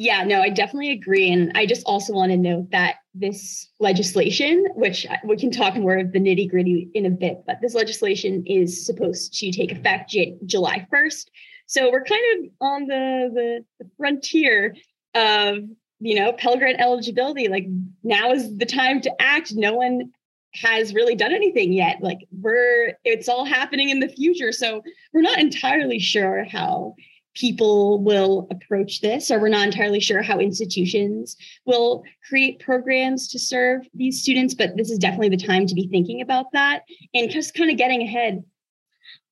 Yeah, 0.00 0.22
no, 0.22 0.40
I 0.40 0.48
definitely 0.48 0.92
agree. 0.92 1.32
And 1.32 1.50
I 1.56 1.66
just 1.66 1.84
also 1.84 2.12
want 2.12 2.30
to 2.30 2.38
note 2.38 2.70
that 2.70 2.96
this 3.14 3.68
legislation, 3.80 4.64
which 4.76 5.04
uh, 5.04 5.16
we 5.24 5.36
can 5.36 5.50
talk 5.50 5.74
more 5.74 5.96
of 5.96 6.12
the 6.12 6.20
nitty 6.20 6.48
gritty 6.48 6.88
in 6.94 7.04
a 7.04 7.10
bit, 7.10 7.42
but 7.48 7.56
this 7.60 7.74
legislation 7.74 8.44
is 8.46 8.86
supposed 8.86 9.34
to 9.34 9.50
take 9.50 9.72
effect 9.72 10.10
J- 10.10 10.36
July 10.46 10.86
1st. 10.92 11.24
So 11.66 11.90
we're 11.90 12.04
kind 12.04 12.22
of 12.38 12.50
on 12.60 12.86
the, 12.86 13.30
the, 13.34 13.64
the 13.80 13.90
frontier 13.96 14.76
of, 15.16 15.64
you 15.98 16.14
know, 16.14 16.32
Pell 16.32 16.56
Grant 16.56 16.80
eligibility. 16.80 17.48
Like 17.48 17.66
now 18.04 18.30
is 18.30 18.56
the 18.56 18.66
time 18.66 19.00
to 19.00 19.12
act. 19.20 19.52
No 19.52 19.74
one 19.74 20.12
has 20.54 20.94
really 20.94 21.16
done 21.16 21.32
anything 21.32 21.72
yet. 21.72 21.96
Like 22.00 22.18
we're, 22.30 22.92
it's 23.04 23.28
all 23.28 23.44
happening 23.44 23.90
in 23.90 23.98
the 23.98 24.08
future. 24.08 24.52
So 24.52 24.80
we're 25.12 25.22
not 25.22 25.40
entirely 25.40 25.98
sure 25.98 26.44
how 26.44 26.94
people 27.34 28.02
will 28.02 28.48
approach 28.50 29.00
this, 29.00 29.30
or 29.30 29.38
we're 29.38 29.48
not 29.48 29.66
entirely 29.66 30.00
sure 30.00 30.22
how 30.22 30.38
institutions 30.38 31.36
will 31.64 32.02
create 32.28 32.58
programs 32.60 33.28
to 33.28 33.38
serve 33.38 33.86
these 33.94 34.20
students. 34.20 34.54
But 34.54 34.76
this 34.76 34.90
is 34.90 34.98
definitely 34.98 35.30
the 35.30 35.46
time 35.46 35.66
to 35.66 35.74
be 35.74 35.88
thinking 35.88 36.20
about 36.20 36.46
that 36.52 36.82
and 37.14 37.30
just 37.30 37.54
kind 37.54 37.70
of 37.70 37.76
getting 37.76 38.02
ahead. 38.02 38.42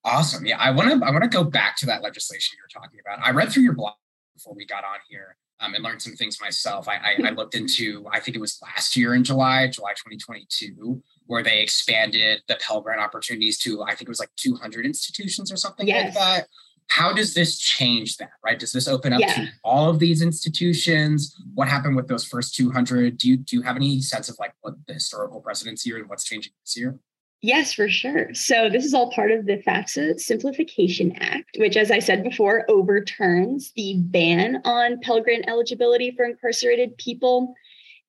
Awesome. 0.05 0.47
Yeah, 0.47 0.59
I 0.59 0.71
want 0.71 0.88
to 0.88 1.07
I 1.07 1.11
want 1.11 1.25
to 1.25 1.29
go 1.29 1.43
back 1.43 1.76
to 1.79 1.87
that 1.87 2.03
legislation 2.03 2.57
you're 2.59 2.83
talking 2.83 3.00
about. 3.05 3.26
I 3.26 3.33
read 3.33 3.50
through 3.50 3.65
your 3.65 3.75
blog 3.75 3.95
before 4.35 4.55
we 4.55 4.65
got 4.67 4.85
on 4.85 4.99
here. 5.09 5.37
Um, 5.59 5.73
and 5.73 5.83
learned 5.83 6.03
some 6.03 6.12
things 6.17 6.38
myself. 6.38 6.87
I, 6.87 6.97
I, 6.97 7.29
I 7.29 7.31
looked 7.31 7.55
into, 7.55 8.07
I 8.12 8.21
think 8.21 8.37
it 8.37 8.41
was 8.41 8.61
last 8.61 8.95
year 8.95 9.15
in 9.15 9.25
July, 9.25 9.69
July 9.69 9.93
2022, 9.93 11.03
where 11.25 11.43
they 11.43 11.62
expanded 11.62 12.43
the 12.47 12.57
Pell 12.57 12.83
Grant 12.83 13.00
opportunities 13.00 13.57
to, 13.61 13.83
I 13.83 13.95
think 13.95 14.03
it 14.03 14.09
was 14.11 14.21
like 14.21 14.29
200 14.37 14.85
institutions 14.85 15.50
or 15.50 15.57
something 15.57 15.88
yes. 15.88 16.15
like 16.15 16.15
that 16.15 16.49
how 16.88 17.12
does 17.12 17.35
this 17.35 17.59
change 17.59 18.16
that, 18.16 18.31
right? 18.45 18.59
Does 18.59 18.73
this 18.73 18.88
open 18.88 19.12
up 19.12 19.21
Yeah. 19.21 19.35
to 19.35 19.49
all 19.64 19.90
of 19.90 19.99
these 19.99 20.23
institutions? 20.23 21.35
What 21.55 21.69
happened 21.69 21.97
with 21.97 22.09
those 22.09 22.25
first 22.25 22.55
200? 22.55 23.19
Do 23.19 23.28
you, 23.28 23.37
do 23.37 23.57
you 23.57 23.62
have 23.62 23.76
any 23.76 24.00
sense 24.00 24.28
of 24.28 24.37
like 24.38 24.55
what 24.61 24.75
the 24.87 24.95
historical 24.95 25.40
precedents 25.40 25.83
here 25.83 25.99
and 25.99 26.09
what's 26.09 26.25
changing 26.25 26.52
this 26.64 26.76
year? 26.76 26.99
Yes, 27.43 27.73
for 27.75 27.88
sure. 27.88 28.33
So 28.35 28.71
this 28.71 28.85
is 28.85 28.95
all 28.95 29.12
part 29.12 29.31
of 29.31 29.47
the 29.47 29.59
FAFSA 29.59 30.19
Simplification 30.19 31.12
Act, 31.21 31.57
which, 31.59 31.76
as 31.76 31.90
I 31.90 31.99
said 31.99 32.23
before, 32.25 32.64
overturns 32.69 33.73
the 33.76 33.97
ban 33.99 34.62
on 34.64 34.99
Pell 35.00 35.21
Grant 35.21 35.45
eligibility 35.49 36.12
for 36.16 36.25
incarcerated 36.25 36.97
people. 36.97 37.55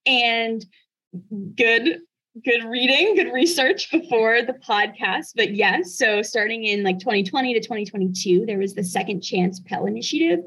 And 0.05 0.65
good, 1.55 1.99
good 2.43 2.63
reading, 2.65 3.15
good 3.15 3.33
research 3.33 3.91
before 3.91 4.41
the 4.41 4.53
podcast. 4.53 5.33
But 5.35 5.55
yes, 5.55 5.97
so 5.97 6.21
starting 6.21 6.65
in 6.65 6.83
like 6.83 6.99
2020 6.99 7.53
to 7.53 7.59
2022, 7.59 8.45
there 8.45 8.57
was 8.57 8.73
the 8.73 8.83
Second 8.83 9.21
Chance 9.21 9.61
Pell 9.61 9.85
Initiative. 9.85 10.39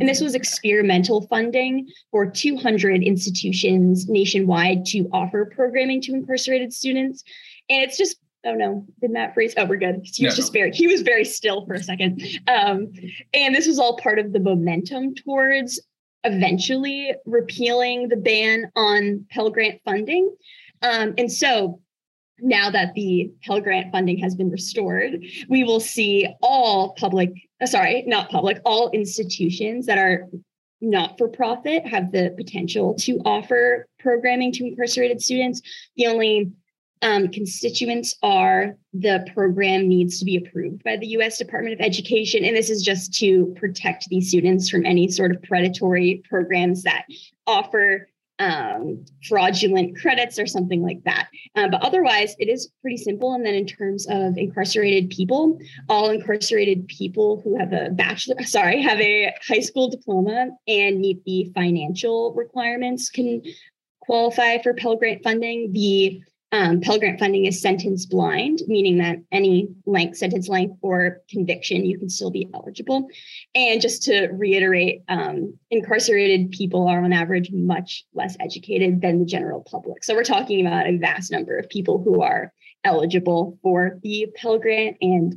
And 0.00 0.08
this 0.08 0.20
was 0.20 0.34
experimental 0.34 1.26
funding 1.26 1.88
for 2.10 2.30
200 2.30 3.02
institutions 3.02 4.08
nationwide 4.08 4.84
to 4.86 5.08
offer 5.12 5.50
programming 5.54 6.00
to 6.02 6.12
incarcerated 6.12 6.72
students. 6.72 7.24
And 7.68 7.82
it's 7.82 7.96
just 7.96 8.16
oh 8.46 8.54
no, 8.54 8.86
did 9.00 9.10
Matt 9.10 9.34
freeze? 9.34 9.54
Oh, 9.56 9.64
we're 9.64 9.76
good. 9.76 10.00
He 10.04 10.26
was 10.26 10.34
No, 10.34 10.36
just 10.36 10.52
very 10.52 10.70
he 10.70 10.86
was 10.86 11.02
very 11.02 11.24
still 11.24 11.66
for 11.66 11.74
a 11.74 11.82
second. 11.82 12.22
Um, 12.46 12.92
and 13.32 13.54
this 13.54 13.66
was 13.66 13.78
all 13.78 13.96
part 13.96 14.18
of 14.18 14.32
the 14.32 14.40
momentum 14.40 15.14
towards 15.14 15.80
eventually 16.24 17.12
repealing 17.26 18.08
the 18.08 18.16
ban 18.16 18.70
on 18.76 19.26
Pell 19.30 19.50
Grant 19.50 19.80
funding. 19.84 20.34
Um, 20.84 21.14
and 21.16 21.32
so 21.32 21.80
now 22.40 22.70
that 22.70 22.94
the 22.94 23.32
Pell 23.42 23.60
Grant 23.60 23.90
funding 23.90 24.18
has 24.18 24.34
been 24.34 24.50
restored, 24.50 25.24
we 25.48 25.64
will 25.64 25.80
see 25.80 26.28
all 26.42 26.92
public, 26.94 27.30
uh, 27.60 27.66
sorry, 27.66 28.04
not 28.06 28.30
public, 28.30 28.60
all 28.64 28.90
institutions 28.90 29.86
that 29.86 29.98
are 29.98 30.28
not 30.80 31.16
for 31.16 31.28
profit 31.28 31.86
have 31.86 32.12
the 32.12 32.34
potential 32.36 32.94
to 32.94 33.18
offer 33.24 33.86
programming 33.98 34.52
to 34.52 34.66
incarcerated 34.66 35.22
students. 35.22 35.62
The 35.96 36.06
only 36.06 36.52
um, 37.00 37.28
constituents 37.28 38.16
are 38.22 38.76
the 38.92 39.26
program 39.32 39.88
needs 39.88 40.18
to 40.18 40.24
be 40.24 40.36
approved 40.36 40.82
by 40.84 40.96
the 40.96 41.06
US 41.08 41.38
Department 41.38 41.74
of 41.74 41.84
Education. 41.84 42.44
And 42.44 42.56
this 42.56 42.70
is 42.70 42.82
just 42.82 43.14
to 43.14 43.54
protect 43.58 44.08
these 44.08 44.28
students 44.28 44.68
from 44.68 44.84
any 44.84 45.08
sort 45.08 45.30
of 45.30 45.42
predatory 45.42 46.22
programs 46.28 46.82
that 46.82 47.04
offer 47.46 48.08
um, 48.38 49.04
fraudulent 49.28 49.96
credits 49.96 50.38
or 50.38 50.46
something 50.46 50.82
like 50.82 51.02
that. 51.04 51.28
Uh, 51.54 51.68
but 51.68 51.82
otherwise, 51.82 52.34
it 52.38 52.48
is 52.48 52.70
pretty 52.80 52.96
simple. 52.96 53.34
And 53.34 53.46
then 53.46 53.54
in 53.54 53.66
terms 53.66 54.06
of 54.08 54.36
incarcerated 54.36 55.10
people, 55.10 55.58
all 55.88 56.10
incarcerated 56.10 56.88
people 56.88 57.40
who 57.42 57.56
have 57.56 57.72
a 57.72 57.90
bachelor, 57.90 58.42
sorry, 58.44 58.82
have 58.82 59.00
a 59.00 59.32
high 59.46 59.60
school 59.60 59.88
diploma 59.88 60.48
and 60.66 61.00
meet 61.00 61.24
the 61.24 61.50
financial 61.54 62.34
requirements 62.34 63.08
can 63.08 63.42
qualify 64.00 64.58
for 64.62 64.74
Pell 64.74 64.96
Grant 64.96 65.22
funding. 65.22 65.72
The 65.72 66.20
um, 66.54 66.80
Pell 66.80 67.00
Grant 67.00 67.18
funding 67.18 67.46
is 67.46 67.60
sentence 67.60 68.06
blind, 68.06 68.60
meaning 68.68 68.98
that 68.98 69.16
any 69.32 69.66
length, 69.86 70.18
sentence 70.18 70.48
length, 70.48 70.76
or 70.82 71.20
conviction, 71.28 71.84
you 71.84 71.98
can 71.98 72.08
still 72.08 72.30
be 72.30 72.48
eligible. 72.54 73.08
And 73.56 73.80
just 73.80 74.04
to 74.04 74.28
reiterate, 74.28 75.02
um, 75.08 75.58
incarcerated 75.72 76.52
people 76.52 76.86
are 76.86 77.02
on 77.02 77.12
average 77.12 77.50
much 77.52 78.04
less 78.14 78.36
educated 78.38 79.00
than 79.00 79.18
the 79.18 79.24
general 79.24 79.66
public. 79.68 80.04
So 80.04 80.14
we're 80.14 80.22
talking 80.22 80.64
about 80.64 80.86
a 80.86 80.96
vast 80.96 81.32
number 81.32 81.58
of 81.58 81.68
people 81.68 82.00
who 82.00 82.22
are 82.22 82.52
eligible 82.84 83.58
for 83.60 83.98
the 84.04 84.28
Pell 84.36 84.60
Grant 84.60 84.96
and 85.00 85.34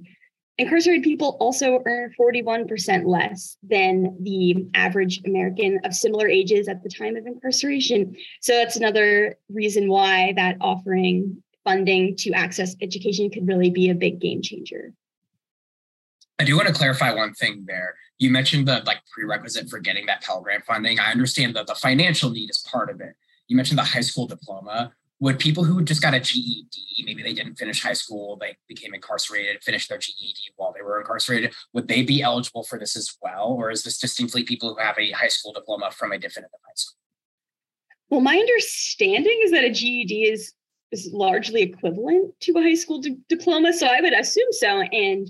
Incarcerated 0.59 1.03
people 1.03 1.37
also 1.39 1.83
earn 1.85 2.11
41% 2.19 3.05
less 3.05 3.57
than 3.61 4.17
the 4.21 4.67
average 4.73 5.21
American 5.25 5.79
of 5.83 5.93
similar 5.93 6.27
ages 6.27 6.67
at 6.67 6.81
the 6.81 6.89
time 6.89 7.15
of 7.15 7.27
incarceration. 7.27 8.15
So 8.41 8.53
that's 8.53 8.75
another 8.75 9.35
reason 9.49 9.87
why 9.87 10.33
that 10.35 10.57
offering 10.59 11.43
funding 11.63 12.15
to 12.15 12.31
access 12.31 12.75
education 12.81 13.29
could 13.29 13.47
really 13.47 13.69
be 13.69 13.89
a 13.89 13.95
big 13.95 14.19
game 14.19 14.41
changer. 14.41 14.93
I 16.39 16.43
do 16.43 16.55
want 16.55 16.67
to 16.67 16.73
clarify 16.73 17.13
one 17.13 17.33
thing 17.33 17.65
there. 17.67 17.95
You 18.17 18.31
mentioned 18.31 18.67
the 18.67 18.81
like 18.85 19.01
prerequisite 19.13 19.69
for 19.69 19.79
getting 19.79 20.07
that 20.07 20.23
Pell 20.23 20.41
Grant 20.41 20.65
funding. 20.65 20.99
I 20.99 21.11
understand 21.11 21.55
that 21.55 21.67
the 21.67 21.75
financial 21.75 22.31
need 22.31 22.49
is 22.49 22.65
part 22.71 22.89
of 22.89 22.99
it. 22.99 23.13
You 23.47 23.55
mentioned 23.55 23.77
the 23.77 23.83
high 23.83 24.01
school 24.01 24.25
diploma. 24.25 24.91
Would 25.19 25.39
people 25.39 25.63
who 25.63 25.81
just 25.83 26.01
got 26.01 26.13
a 26.13 26.19
GED, 26.19 27.03
maybe 27.03 27.23
they 27.23 27.33
didn't 27.33 27.55
finish 27.55 27.81
high 27.81 27.93
school, 27.93 28.37
they 28.39 28.55
became 28.67 28.93
incarcerated, 28.93 29.63
finished 29.63 29.89
their 29.89 29.97
GED 29.97 30.53
while 30.57 30.73
they 30.73 30.83
were 30.83 30.99
incarcerated, 30.99 31.53
would 31.73 31.87
they 31.87 32.03
be 32.03 32.21
eligible 32.21 32.63
for 32.63 32.77
this 32.77 32.95
as 32.95 33.17
well? 33.21 33.55
Or 33.57 33.71
is 33.71 33.81
this 33.81 33.97
distinctly 33.97 34.43
people 34.43 34.69
who 34.69 34.79
have 34.79 34.97
a 34.99 35.11
high 35.11 35.27
school 35.27 35.53
diploma 35.53 35.89
from 35.91 36.11
a 36.11 36.19
definitive 36.19 36.59
high 36.63 36.73
school? 36.75 36.97
Well, 38.09 38.21
my 38.21 38.37
understanding 38.37 39.39
is 39.43 39.51
that 39.51 39.63
a 39.63 39.71
GED 39.71 40.23
is 40.23 40.53
is 40.91 41.09
largely 41.11 41.61
equivalent 41.61 42.33
to 42.39 42.53
a 42.53 42.61
high 42.61 42.75
school 42.75 43.01
di- 43.01 43.17
diploma, 43.27 43.73
so 43.73 43.87
I 43.87 43.99
would 43.99 44.13
assume 44.13 44.51
so. 44.51 44.81
And 44.81 45.29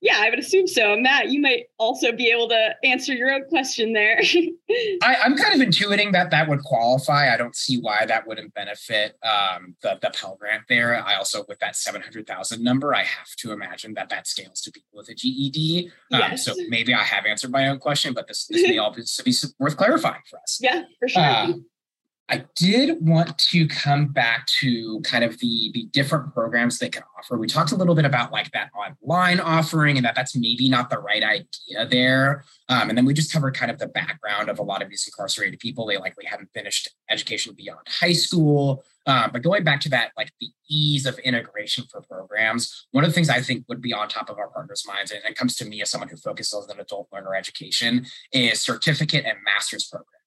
yeah, 0.00 0.18
I 0.18 0.30
would 0.30 0.38
assume 0.38 0.68
so. 0.68 0.96
Matt, 0.96 1.30
you 1.30 1.40
might 1.40 1.64
also 1.78 2.12
be 2.12 2.30
able 2.30 2.48
to 2.50 2.74
answer 2.84 3.12
your 3.12 3.32
own 3.32 3.44
question 3.48 3.92
there. 3.92 4.20
I, 5.02 5.16
I'm 5.24 5.36
kind 5.36 5.60
of 5.60 5.66
intuiting 5.66 6.12
that 6.12 6.30
that 6.30 6.48
would 6.48 6.62
qualify. 6.62 7.32
I 7.32 7.36
don't 7.36 7.56
see 7.56 7.80
why 7.80 8.06
that 8.06 8.26
wouldn't 8.26 8.54
benefit 8.54 9.16
um, 9.24 9.74
the 9.82 9.98
the 10.00 10.10
Pell 10.10 10.36
Grant 10.38 10.62
there. 10.68 10.94
I 11.04 11.16
also, 11.16 11.44
with 11.48 11.58
that 11.58 11.74
seven 11.74 12.00
hundred 12.00 12.26
thousand 12.26 12.62
number, 12.62 12.94
I 12.94 13.02
have 13.02 13.34
to 13.38 13.52
imagine 13.52 13.94
that 13.94 14.08
that 14.10 14.26
scales 14.26 14.60
to 14.62 14.70
people 14.70 14.90
with 14.94 15.08
a 15.08 15.14
GED. 15.14 15.90
Um, 16.12 16.20
Yes. 16.20 16.44
So 16.44 16.54
maybe 16.68 16.94
I 16.94 17.02
have 17.02 17.26
answered 17.26 17.50
my 17.50 17.68
own 17.68 17.78
question, 17.78 18.12
but 18.12 18.28
this 18.28 18.46
this 18.46 18.62
may 18.68 18.78
all 18.78 18.92
be, 18.92 19.02
be 19.24 19.34
worth 19.58 19.76
clarifying 19.76 20.22
for 20.28 20.38
us. 20.40 20.58
yeah, 20.60 20.82
for 20.98 21.08
sure. 21.08 21.22
Uh, 21.22 21.52
I 22.30 22.44
did 22.56 22.98
want 23.00 23.38
to 23.38 23.66
come 23.66 24.08
back 24.08 24.46
to 24.60 25.00
kind 25.00 25.24
of 25.24 25.38
the 25.38 25.70
the 25.72 25.86
different 25.92 26.34
programs 26.34 26.78
they 26.78 26.90
can 26.90 27.02
offer. 27.18 27.38
We 27.38 27.46
talked 27.46 27.72
a 27.72 27.76
little 27.76 27.94
bit 27.94 28.04
about 28.04 28.32
like 28.32 28.50
that 28.50 28.70
online 28.76 29.40
offering 29.40 29.96
and 29.96 30.04
that 30.04 30.14
that's 30.14 30.36
maybe 30.36 30.68
not 30.68 30.90
the 30.90 30.98
right 30.98 31.22
idea 31.22 31.86
there. 31.88 32.44
Um, 32.68 32.90
and 32.90 32.98
then 32.98 33.06
we 33.06 33.14
just 33.14 33.32
covered 33.32 33.54
kind 33.54 33.70
of 33.70 33.78
the 33.78 33.88
background 33.88 34.50
of 34.50 34.58
a 34.58 34.62
lot 34.62 34.82
of 34.82 34.90
these 34.90 35.06
incarcerated 35.06 35.58
people. 35.58 35.86
They 35.86 35.96
likely 35.96 36.26
haven't 36.26 36.50
finished 36.52 36.90
education 37.08 37.54
beyond 37.56 37.86
high 37.88 38.12
school. 38.12 38.84
Um, 39.06 39.30
but 39.32 39.40
going 39.40 39.64
back 39.64 39.80
to 39.80 39.88
that, 39.88 40.12
like 40.18 40.30
the 40.38 40.48
ease 40.68 41.06
of 41.06 41.18
integration 41.20 41.84
for 41.90 42.02
programs, 42.02 42.88
one 42.90 43.04
of 43.04 43.10
the 43.10 43.14
things 43.14 43.30
I 43.30 43.40
think 43.40 43.64
would 43.68 43.80
be 43.80 43.94
on 43.94 44.06
top 44.06 44.28
of 44.28 44.38
our 44.38 44.48
partners' 44.48 44.84
minds, 44.86 45.10
and 45.10 45.22
it 45.24 45.34
comes 45.34 45.56
to 45.56 45.64
me 45.64 45.80
as 45.80 45.90
someone 45.90 46.10
who 46.10 46.18
focuses 46.18 46.68
on 46.70 46.78
adult 46.78 47.08
learner 47.10 47.34
education, 47.34 48.04
is 48.32 48.60
certificate 48.60 49.24
and 49.24 49.38
master's 49.42 49.86
programs. 49.86 50.17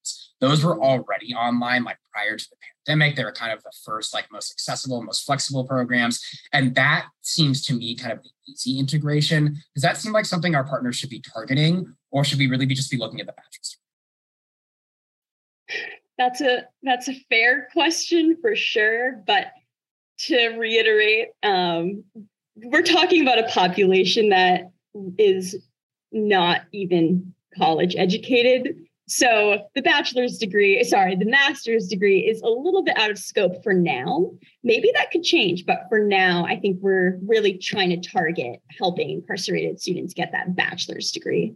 Those 0.42 0.66
were 0.66 0.82
already 0.82 1.34
online 1.36 1.84
like 1.84 2.00
prior 2.12 2.36
to 2.36 2.50
the 2.50 2.56
pandemic. 2.86 3.16
They 3.16 3.24
were 3.24 3.32
kind 3.32 3.54
of 3.54 3.62
the 3.64 3.72
first, 3.86 4.14
like 4.14 4.26
most 4.32 4.52
accessible, 4.52 5.02
most 5.04 5.24
flexible 5.24 5.66
programs. 5.66 6.20
And 6.52 6.74
that 6.76 7.06
seems 7.22 7.64
to 7.68 7.74
me 7.74 7.96
kind 7.96 8.12
of 8.12 8.24
the 8.24 8.30
easy 8.48 8.80
integration. 8.80 9.56
Does 9.76 9.84
that 9.84 9.98
seem 9.98 10.12
like 10.12 10.26
something 10.26 10.56
our 10.56 10.64
partners 10.64 10.96
should 10.96 11.12
be 11.12 11.22
targeting, 11.22 11.96
or 12.10 12.24
should 12.26 12.40
we 12.40 12.48
really 12.48 12.66
be 12.66 12.74
just 12.74 12.92
be 12.92 12.98
looking 12.98 13.22
at 13.22 13.28
the 13.28 13.34
bachelor's? 13.34 13.78
That's 16.18 16.42
a 16.42 16.68
that's 16.84 17.08
a 17.08 17.14
fair 17.30 17.68
question 17.72 18.38
for 18.42 18.56
sure. 18.56 19.24
But 19.26 19.52
to 20.26 20.50
reiterate, 20.58 21.30
um, 21.44 22.04
we're 22.56 22.82
talking 22.82 23.22
about 23.22 23.40
a 23.40 23.48
population 23.48 24.30
that 24.30 24.72
is 25.18 25.56
not 26.12 26.62
even 26.72 27.34
college 27.58 27.96
educated. 27.96 28.76
So 29.12 29.68
the 29.76 29.82
bachelor's 29.82 30.38
degree, 30.38 30.82
sorry, 30.86 31.18
the 31.18 31.26
master's 31.26 31.88
degree 31.88 32.20
is 32.20 32.42
a 32.42 32.48
little 32.48 32.82
bit 32.82 32.98
out 32.98 33.12
of 33.12 33.18
scope 33.18 33.62
for 33.62 33.74
now. 33.74 34.32
Maybe 34.64 34.90
that 34.96 35.12
could 35.12 35.24
change, 35.24 35.66
but 35.66 35.82
for 35.90 36.00
now, 36.00 36.46
I 36.46 36.58
think 36.58 36.78
we're 36.80 37.20
really 37.22 37.58
trying 37.58 37.90
to 37.90 38.10
target 38.10 38.62
helping 38.80 39.10
incarcerated 39.10 39.82
students 39.82 40.14
get 40.14 40.32
that 40.32 40.56
bachelor's 40.56 41.12
degree. 41.12 41.54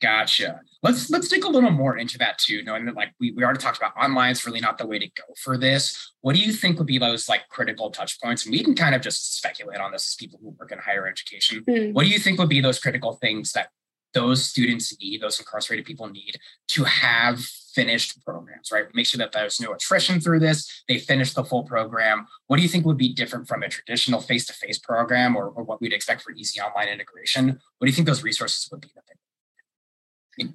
Gotcha. 0.00 0.60
Let's 0.82 1.10
let's 1.10 1.28
dig 1.28 1.44
a 1.44 1.48
little 1.48 1.70
more 1.70 1.96
into 1.96 2.18
that 2.18 2.38
too, 2.38 2.64
knowing 2.64 2.86
that 2.86 2.96
like 2.96 3.12
we, 3.20 3.30
we 3.30 3.44
already 3.44 3.60
talked 3.60 3.78
about 3.78 3.96
online 3.96 4.32
is 4.32 4.44
really 4.44 4.58
not 4.58 4.78
the 4.78 4.86
way 4.86 4.98
to 4.98 5.06
go 5.06 5.22
for 5.40 5.56
this. 5.56 6.12
What 6.22 6.34
do 6.34 6.42
you 6.42 6.52
think 6.52 6.76
would 6.78 6.88
be 6.88 6.98
those 6.98 7.28
like 7.28 7.46
critical 7.50 7.92
touch 7.92 8.20
points? 8.20 8.44
And 8.44 8.52
we 8.52 8.64
can 8.64 8.74
kind 8.74 8.96
of 8.96 9.00
just 9.00 9.36
speculate 9.36 9.78
on 9.78 9.92
this 9.92 10.08
as 10.08 10.16
people 10.16 10.40
who 10.42 10.56
work 10.58 10.72
in 10.72 10.80
higher 10.80 11.06
education. 11.06 11.62
Mm. 11.68 11.92
What 11.92 12.02
do 12.02 12.08
you 12.08 12.18
think 12.18 12.40
would 12.40 12.48
be 12.48 12.60
those 12.60 12.80
critical 12.80 13.12
things 13.12 13.52
that 13.52 13.68
those 14.14 14.44
students 14.44 14.96
need, 15.00 15.20
those 15.20 15.38
incarcerated 15.38 15.86
people 15.86 16.08
need 16.08 16.36
to 16.68 16.84
have 16.84 17.40
finished 17.40 18.22
programs, 18.24 18.70
right? 18.70 18.86
Make 18.94 19.06
sure 19.06 19.18
that 19.18 19.32
there's 19.32 19.60
no 19.60 19.72
attrition 19.72 20.20
through 20.20 20.40
this. 20.40 20.84
They 20.88 20.98
finish 20.98 21.32
the 21.32 21.44
full 21.44 21.64
program. 21.64 22.26
What 22.46 22.58
do 22.58 22.62
you 22.62 22.68
think 22.68 22.84
would 22.84 22.98
be 22.98 23.14
different 23.14 23.48
from 23.48 23.62
a 23.62 23.68
traditional 23.68 24.20
face-to-face 24.20 24.78
program 24.80 25.36
or, 25.36 25.46
or 25.48 25.64
what 25.64 25.80
we'd 25.80 25.92
expect 25.92 26.22
for 26.22 26.32
easy 26.32 26.60
online 26.60 26.88
integration? 26.88 27.46
What 27.78 27.86
do 27.86 27.90
you 27.90 27.94
think 27.94 28.06
those 28.06 28.22
resources 28.22 28.68
would 28.70 28.82
be 28.82 28.88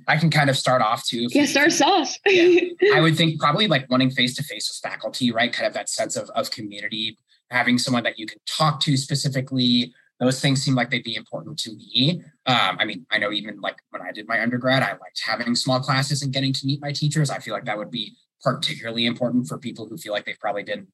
I 0.07 0.17
can 0.17 0.29
kind 0.29 0.49
of 0.49 0.57
start 0.57 0.81
off 0.81 1.05
too. 1.05 1.27
Yeah, 1.29 1.41
you- 1.41 1.47
start 1.47 1.67
us 1.67 1.81
off. 1.81 2.15
I 2.27 2.99
would 2.99 3.15
think 3.15 3.39
probably 3.39 3.67
like 3.67 3.89
wanting 3.89 4.09
face 4.09 4.35
to 4.35 4.43
face 4.43 4.69
with 4.69 4.91
faculty, 4.91 5.31
right? 5.31 5.53
Kind 5.53 5.67
of 5.67 5.73
that 5.73 5.89
sense 5.89 6.15
of, 6.15 6.29
of 6.31 6.51
community, 6.51 7.17
having 7.49 7.77
someone 7.77 8.03
that 8.03 8.17
you 8.17 8.25
can 8.25 8.39
talk 8.47 8.79
to 8.81 8.97
specifically, 8.97 9.93
those 10.19 10.41
things 10.41 10.63
seem 10.63 10.75
like 10.75 10.89
they'd 10.89 11.03
be 11.03 11.15
important 11.15 11.59
to 11.59 11.75
me. 11.75 12.24
Um, 12.45 12.77
I 12.79 12.86
mean, 12.86 13.05
I 13.12 13.19
know 13.19 13.31
even 13.31 13.59
like 13.62 13.77
when 13.91 14.01
I 14.01 14.12
did 14.12 14.27
my 14.27 14.41
undergrad, 14.41 14.83
I 14.83 14.91
liked 14.91 15.21
having 15.24 15.55
small 15.55 15.79
classes 15.79 16.24
and 16.24 16.33
getting 16.33 16.53
to 16.53 16.65
meet 16.65 16.81
my 16.81 16.91
teachers. 16.91 17.29
I 17.29 17.39
feel 17.39 17.53
like 17.53 17.65
that 17.65 17.77
would 17.77 17.91
be 17.91 18.15
particularly 18.41 19.05
important 19.05 19.47
for 19.47 19.57
people 19.57 19.88
who 19.88 19.97
feel 19.97 20.13
like 20.13 20.25
they've 20.25 20.39
probably 20.39 20.63
been 20.63 20.88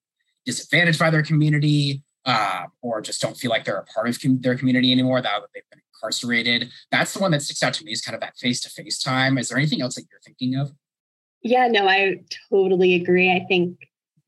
disadvantaged 0.46 1.00
by 1.00 1.10
their 1.10 1.24
community 1.24 2.04
uh, 2.26 2.64
or 2.82 3.02
just 3.02 3.22
don't 3.22 3.38
feel 3.38 3.50
like 3.50 3.66
they're 3.66 3.78
a 3.78 3.86
part 3.86 4.08
of 4.08 4.22
com- 4.22 4.42
their 4.42 4.58
community 4.58 4.92
anymore, 4.92 5.22
that 5.22 5.40
they've 5.54 5.70
been 5.70 5.82
incarcerated. 5.96 6.70
That's 6.92 7.14
the 7.14 7.20
one 7.20 7.32
that 7.32 7.42
sticks 7.42 7.64
out 7.64 7.74
to 7.76 7.86
me 7.86 7.92
is 7.92 8.02
kind 8.02 8.16
of 8.16 8.22
that 8.22 8.38
face 8.38 8.62
to 8.62 8.70
face 8.70 9.02
time. 9.02 9.38
Is 9.38 9.50
there 9.50 9.58
anything 9.58 9.82
else 9.82 9.96
that 9.96 10.06
you're 10.10 10.22
thinking 10.22 10.56
of? 10.56 10.72
Yeah, 11.42 11.68
no, 11.68 11.88
I 11.88 12.22
totally 12.50 12.94
agree. 12.96 13.32
I 13.32 13.46
think 13.48 13.78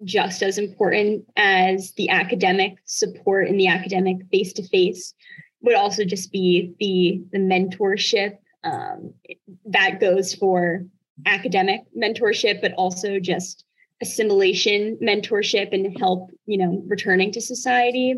just 0.05 0.41
as 0.41 0.57
important 0.57 1.25
as 1.35 1.91
the 1.93 2.09
academic 2.09 2.77
support 2.85 3.47
and 3.47 3.59
the 3.59 3.67
academic 3.67 4.17
face 4.31 4.53
to 4.53 4.67
face 4.67 5.13
would 5.62 5.75
also 5.75 6.05
just 6.05 6.31
be 6.31 6.74
the 6.79 7.21
the 7.31 7.39
mentorship 7.39 8.38
um, 8.63 9.13
that 9.65 10.00
goes 10.00 10.33
for 10.33 10.85
academic 11.25 11.81
mentorship, 11.97 12.62
but 12.62 12.74
also 12.74 13.19
just 13.19 13.65
assimilation 14.01 14.97
mentorship 15.01 15.74
and 15.74 15.97
help, 15.97 16.29
you 16.45 16.57
know, 16.57 16.83
returning 16.88 17.31
to 17.31 17.41
society. 17.41 18.15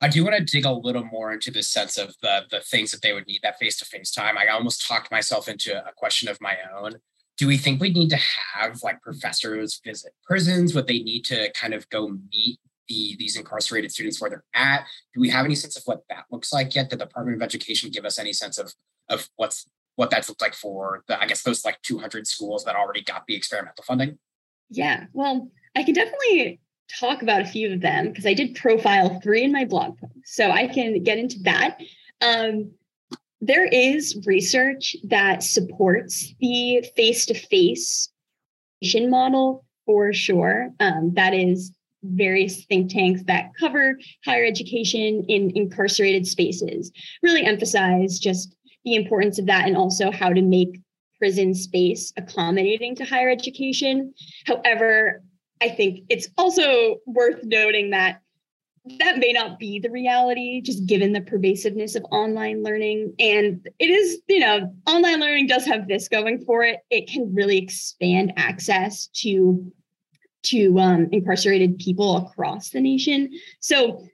I 0.00 0.08
do 0.08 0.22
want 0.22 0.36
to 0.36 0.44
dig 0.44 0.64
a 0.64 0.72
little 0.72 1.04
more 1.04 1.32
into 1.32 1.50
the 1.50 1.62
sense 1.62 1.98
of 1.98 2.14
the 2.22 2.42
the 2.50 2.60
things 2.60 2.92
that 2.92 3.02
they 3.02 3.12
would 3.12 3.26
need 3.26 3.40
that 3.42 3.58
face 3.58 3.78
to 3.78 3.84
face 3.84 4.10
time. 4.10 4.38
I 4.38 4.48
almost 4.48 4.86
talked 4.86 5.10
myself 5.10 5.48
into 5.48 5.76
a 5.76 5.92
question 5.96 6.28
of 6.28 6.40
my 6.40 6.56
own. 6.76 6.94
Do 7.38 7.46
we 7.46 7.56
think 7.56 7.80
we 7.80 7.90
need 7.90 8.10
to 8.10 8.18
have 8.54 8.82
like 8.82 9.00
professors 9.00 9.80
visit 9.84 10.12
prisons? 10.24 10.74
Would 10.74 10.86
they 10.86 10.98
need 10.98 11.24
to 11.26 11.50
kind 11.52 11.72
of 11.72 11.88
go 11.88 12.08
meet 12.08 12.58
the 12.88 13.16
these 13.18 13.36
incarcerated 13.36 13.92
students 13.92 14.20
where 14.20 14.30
they're 14.30 14.44
at? 14.54 14.84
Do 15.14 15.20
we 15.20 15.30
have 15.30 15.44
any 15.44 15.54
sense 15.54 15.76
of 15.76 15.84
what 15.84 16.02
that 16.10 16.24
looks 16.30 16.52
like 16.52 16.74
yet? 16.74 16.90
Did 16.90 16.98
the 16.98 17.06
Department 17.06 17.36
of 17.36 17.42
Education 17.42 17.90
give 17.90 18.04
us 18.04 18.18
any 18.18 18.32
sense 18.32 18.58
of 18.58 18.74
of 19.08 19.28
what's 19.36 19.66
what 19.96 20.10
that's 20.10 20.28
looked 20.28 20.42
like 20.42 20.54
for 20.54 21.02
the 21.08 21.20
I 21.20 21.26
guess 21.26 21.42
those 21.42 21.64
like 21.64 21.80
200 21.82 22.26
schools 22.26 22.64
that 22.64 22.76
already 22.76 23.02
got 23.02 23.24
the 23.26 23.34
experimental 23.34 23.84
funding? 23.84 24.18
Yeah, 24.70 25.04
well, 25.12 25.50
I 25.74 25.82
can 25.82 25.94
definitely 25.94 26.60
talk 26.98 27.22
about 27.22 27.42
a 27.42 27.46
few 27.46 27.72
of 27.72 27.80
them 27.80 28.08
because 28.08 28.26
I 28.26 28.34
did 28.34 28.54
profile 28.54 29.20
three 29.20 29.44
in 29.44 29.52
my 29.52 29.64
blog 29.64 29.98
post. 29.98 30.12
So 30.24 30.50
I 30.50 30.66
can 30.66 31.02
get 31.02 31.18
into 31.18 31.38
that. 31.40 31.78
Um, 32.20 32.72
there 33.40 33.66
is 33.66 34.20
research 34.26 34.96
that 35.04 35.42
supports 35.42 36.34
the 36.40 36.84
face 36.96 37.26
to 37.26 37.34
face 37.34 38.10
model 38.94 39.64
for 39.86 40.12
sure. 40.12 40.70
Um, 40.80 41.12
that 41.14 41.34
is 41.34 41.72
various 42.02 42.64
think 42.66 42.92
tanks 42.92 43.22
that 43.24 43.50
cover 43.58 43.98
higher 44.24 44.44
education 44.44 45.24
in 45.28 45.50
incarcerated 45.56 46.26
spaces 46.26 46.92
really 47.22 47.44
emphasize 47.44 48.18
just 48.18 48.54
the 48.84 48.94
importance 48.94 49.38
of 49.38 49.46
that 49.46 49.66
and 49.66 49.76
also 49.76 50.10
how 50.10 50.32
to 50.32 50.42
make 50.42 50.80
prison 51.18 51.54
space 51.54 52.12
accommodating 52.16 52.94
to 52.94 53.04
higher 53.04 53.30
education. 53.30 54.14
However, 54.46 55.22
I 55.60 55.68
think 55.68 56.04
it's 56.08 56.28
also 56.38 56.96
worth 57.06 57.42
noting 57.42 57.90
that 57.90 58.20
that 58.98 59.18
may 59.18 59.32
not 59.32 59.58
be 59.58 59.78
the 59.78 59.90
reality, 59.90 60.60
just 60.60 60.86
given 60.86 61.12
the 61.12 61.20
pervasiveness 61.20 61.94
of 61.94 62.04
online 62.10 62.62
learning. 62.62 63.14
And 63.18 63.68
it 63.78 63.90
is, 63.90 64.20
you 64.28 64.40
know, 64.40 64.72
online 64.86 65.20
learning 65.20 65.46
does 65.46 65.64
have 65.66 65.88
this 65.88 66.08
going 66.08 66.44
for 66.44 66.62
it. 66.62 66.80
It 66.90 67.08
can 67.08 67.34
really 67.34 67.58
expand 67.58 68.32
access 68.36 69.08
to 69.22 69.72
to 70.44 70.78
um, 70.78 71.08
incarcerated 71.10 71.78
people 71.78 72.16
across 72.16 72.70
the 72.70 72.80
nation. 72.80 73.30
So 73.60 74.04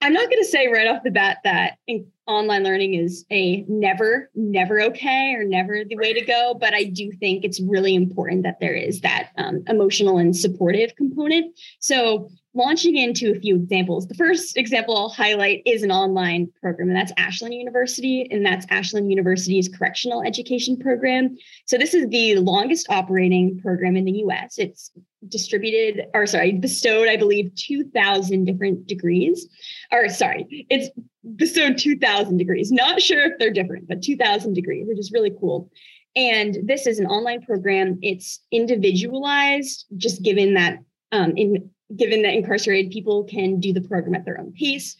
I'm 0.00 0.12
not 0.12 0.30
going 0.30 0.42
to 0.42 0.48
say 0.48 0.68
right 0.68 0.86
off 0.88 1.02
the 1.04 1.10
bat 1.10 1.38
that 1.44 1.78
online 2.26 2.64
learning 2.64 2.94
is 2.94 3.24
a 3.30 3.64
never, 3.68 4.30
never 4.34 4.80
okay 4.80 5.34
or 5.34 5.44
never 5.44 5.84
the 5.84 5.96
way 5.96 6.12
to 6.12 6.24
go. 6.24 6.56
But 6.58 6.74
I 6.74 6.84
do 6.84 7.12
think 7.20 7.44
it's 7.44 7.60
really 7.60 7.94
important 7.94 8.42
that 8.44 8.58
there 8.60 8.74
is 8.74 9.00
that 9.00 9.30
um, 9.38 9.62
emotional 9.68 10.18
and 10.18 10.36
supportive 10.36 10.94
component. 10.96 11.58
So 11.78 12.30
launching 12.54 12.96
into 12.96 13.32
a 13.32 13.40
few 13.40 13.56
examples. 13.56 14.06
The 14.06 14.14
first 14.14 14.56
example 14.56 14.96
I'll 14.96 15.08
highlight 15.08 15.62
is 15.64 15.82
an 15.82 15.90
online 15.90 16.50
program, 16.60 16.88
and 16.88 16.96
that's 16.96 17.12
Ashland 17.16 17.54
University, 17.54 18.28
and 18.30 18.44
that's 18.44 18.66
Ashland 18.68 19.10
University's 19.10 19.68
correctional 19.68 20.22
education 20.22 20.76
program. 20.76 21.36
So 21.66 21.78
this 21.78 21.94
is 21.94 22.08
the 22.08 22.36
longest 22.36 22.86
operating 22.90 23.58
program 23.60 23.96
in 23.96 24.04
the 24.04 24.22
US. 24.26 24.58
It's 24.58 24.90
distributed, 25.28 26.06
or 26.14 26.26
sorry, 26.26 26.52
bestowed, 26.52 27.08
I 27.08 27.16
believe, 27.16 27.54
2,000 27.54 28.44
different 28.44 28.86
degrees. 28.86 29.48
Or 29.90 30.08
sorry, 30.08 30.66
it's 30.68 30.90
bestowed 31.36 31.78
2,000 31.78 32.36
degrees. 32.36 32.70
Not 32.70 33.00
sure 33.00 33.24
if 33.24 33.38
they're 33.38 33.50
different, 33.50 33.88
but 33.88 34.02
2,000 34.02 34.52
degrees, 34.52 34.86
which 34.88 34.98
is 34.98 35.12
really 35.12 35.32
cool. 35.40 35.70
And 36.14 36.58
this 36.64 36.86
is 36.86 36.98
an 36.98 37.06
online 37.06 37.40
program. 37.40 37.98
It's 38.02 38.40
individualized, 38.50 39.86
just 39.96 40.22
given 40.22 40.54
that 40.54 40.78
um, 41.12 41.32
in 41.36 41.70
given 41.96 42.22
that 42.22 42.34
incarcerated 42.34 42.90
people 42.90 43.24
can 43.24 43.60
do 43.60 43.72
the 43.72 43.80
program 43.80 44.14
at 44.14 44.24
their 44.24 44.40
own 44.40 44.52
pace. 44.52 44.96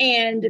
And 0.00 0.48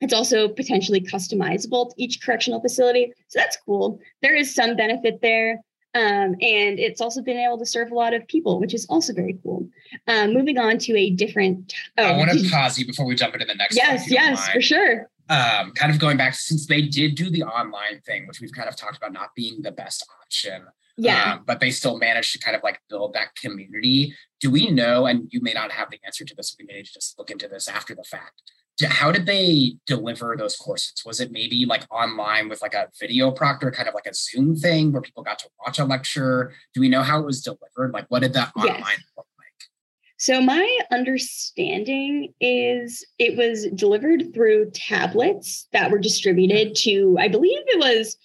it's 0.00 0.12
also 0.12 0.48
potentially 0.48 1.00
customizable 1.00 1.90
to 1.90 1.94
each 1.96 2.20
correctional 2.22 2.60
facility. 2.60 3.12
So 3.28 3.38
that's 3.38 3.56
cool. 3.64 4.00
There 4.20 4.34
is 4.34 4.54
some 4.54 4.76
benefit 4.76 5.20
there. 5.22 5.60
Um, 5.94 6.36
and 6.40 6.78
it's 6.78 7.00
also 7.00 7.22
been 7.22 7.36
able 7.36 7.58
to 7.58 7.66
serve 7.66 7.92
a 7.92 7.94
lot 7.94 8.14
of 8.14 8.26
people, 8.26 8.58
which 8.58 8.72
is 8.72 8.86
also 8.86 9.12
very 9.12 9.38
cool. 9.42 9.68
Um, 10.08 10.32
moving 10.32 10.58
on 10.58 10.78
to 10.78 10.96
a 10.96 11.10
different. 11.10 11.74
Oh, 11.98 12.04
I 12.04 12.16
want 12.16 12.30
to 12.30 12.50
pause 12.50 12.78
you 12.78 12.86
before 12.86 13.04
we 13.04 13.14
jump 13.14 13.34
into 13.34 13.44
the 13.44 13.54
next. 13.54 13.76
Yes, 13.76 14.10
yes, 14.10 14.48
for 14.48 14.60
sure. 14.60 15.10
Um, 15.28 15.72
kind 15.72 15.92
of 15.92 15.98
going 15.98 16.16
back 16.16 16.34
since 16.34 16.66
they 16.66 16.82
did 16.82 17.14
do 17.14 17.30
the 17.30 17.42
online 17.44 18.00
thing, 18.06 18.26
which 18.26 18.40
we've 18.40 18.52
kind 18.52 18.68
of 18.68 18.76
talked 18.76 18.96
about 18.96 19.12
not 19.12 19.34
being 19.36 19.62
the 19.62 19.70
best 19.70 20.04
option. 20.22 20.64
Yeah. 20.96 21.34
Um, 21.34 21.44
but 21.46 21.60
they 21.60 21.70
still 21.70 21.98
managed 21.98 22.32
to 22.32 22.38
kind 22.38 22.56
of 22.56 22.62
like 22.62 22.80
build 22.88 23.14
that 23.14 23.34
community. 23.34 24.14
Do 24.40 24.50
we 24.50 24.70
know, 24.70 25.06
and 25.06 25.28
you 25.30 25.40
may 25.40 25.52
not 25.52 25.72
have 25.72 25.90
the 25.90 25.98
answer 26.04 26.24
to 26.24 26.34
this, 26.34 26.54
we 26.58 26.66
may 26.66 26.82
just 26.82 27.18
look 27.18 27.30
into 27.30 27.48
this 27.48 27.68
after 27.68 27.94
the 27.94 28.04
fact. 28.04 28.42
How 28.84 29.12
did 29.12 29.26
they 29.26 29.76
deliver 29.86 30.34
those 30.36 30.56
courses? 30.56 31.02
Was 31.04 31.20
it 31.20 31.30
maybe 31.30 31.64
like 31.66 31.84
online 31.90 32.48
with 32.48 32.62
like 32.62 32.74
a 32.74 32.88
video 32.98 33.30
proctor, 33.30 33.70
kind 33.70 33.88
of 33.88 33.94
like 33.94 34.06
a 34.06 34.14
Zoom 34.14 34.56
thing 34.56 34.92
where 34.92 35.02
people 35.02 35.22
got 35.22 35.38
to 35.40 35.48
watch 35.64 35.78
a 35.78 35.84
lecture? 35.84 36.52
Do 36.74 36.80
we 36.80 36.88
know 36.88 37.02
how 37.02 37.20
it 37.20 37.26
was 37.26 37.42
delivered? 37.42 37.92
Like, 37.92 38.06
what 38.08 38.20
did 38.20 38.32
that 38.32 38.50
online 38.56 38.78
yes. 38.78 39.00
look 39.16 39.26
like? 39.38 39.68
So, 40.16 40.40
my 40.40 40.78
understanding 40.90 42.32
is 42.40 43.04
it 43.18 43.36
was 43.36 43.66
delivered 43.74 44.34
through 44.34 44.70
tablets 44.70 45.68
that 45.72 45.90
were 45.90 45.98
distributed 45.98 46.74
to, 46.76 47.16
I 47.20 47.28
believe 47.28 47.60
it 47.66 47.78
was 47.78 48.16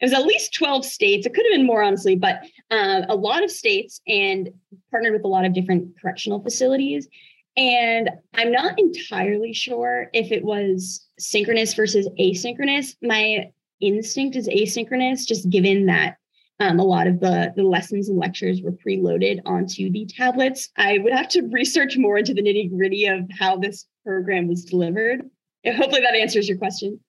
it 0.00 0.04
was 0.04 0.12
at 0.12 0.26
least 0.26 0.54
12 0.54 0.84
states. 0.84 1.26
It 1.26 1.34
could 1.34 1.46
have 1.46 1.58
been 1.58 1.66
more, 1.66 1.82
honestly, 1.82 2.16
but 2.16 2.42
uh, 2.70 3.02
a 3.08 3.16
lot 3.16 3.42
of 3.42 3.50
states 3.50 4.00
and 4.06 4.50
partnered 4.90 5.14
with 5.14 5.24
a 5.24 5.28
lot 5.28 5.44
of 5.44 5.54
different 5.54 5.98
correctional 6.00 6.42
facilities. 6.42 7.08
And 7.56 8.10
I'm 8.34 8.52
not 8.52 8.78
entirely 8.78 9.54
sure 9.54 10.10
if 10.12 10.30
it 10.30 10.44
was 10.44 11.06
synchronous 11.18 11.72
versus 11.72 12.06
asynchronous. 12.20 12.94
My 13.00 13.50
instinct 13.80 14.36
is 14.36 14.48
asynchronous, 14.48 15.26
just 15.26 15.48
given 15.48 15.86
that 15.86 16.16
um, 16.60 16.78
a 16.78 16.84
lot 16.84 17.06
of 17.06 17.20
the, 17.20 17.52
the 17.56 17.62
lessons 17.62 18.08
and 18.08 18.18
lectures 18.18 18.60
were 18.62 18.72
preloaded 18.72 19.40
onto 19.46 19.90
the 19.90 20.06
tablets. 20.06 20.68
I 20.76 20.98
would 20.98 21.12
have 21.12 21.28
to 21.30 21.48
research 21.50 21.96
more 21.96 22.18
into 22.18 22.34
the 22.34 22.42
nitty 22.42 22.76
gritty 22.76 23.06
of 23.06 23.28
how 23.30 23.56
this 23.56 23.86
program 24.04 24.48
was 24.48 24.64
delivered. 24.64 25.22
Hopefully 25.66 26.02
that 26.02 26.14
answers 26.14 26.48
your 26.48 26.58
question. 26.58 27.00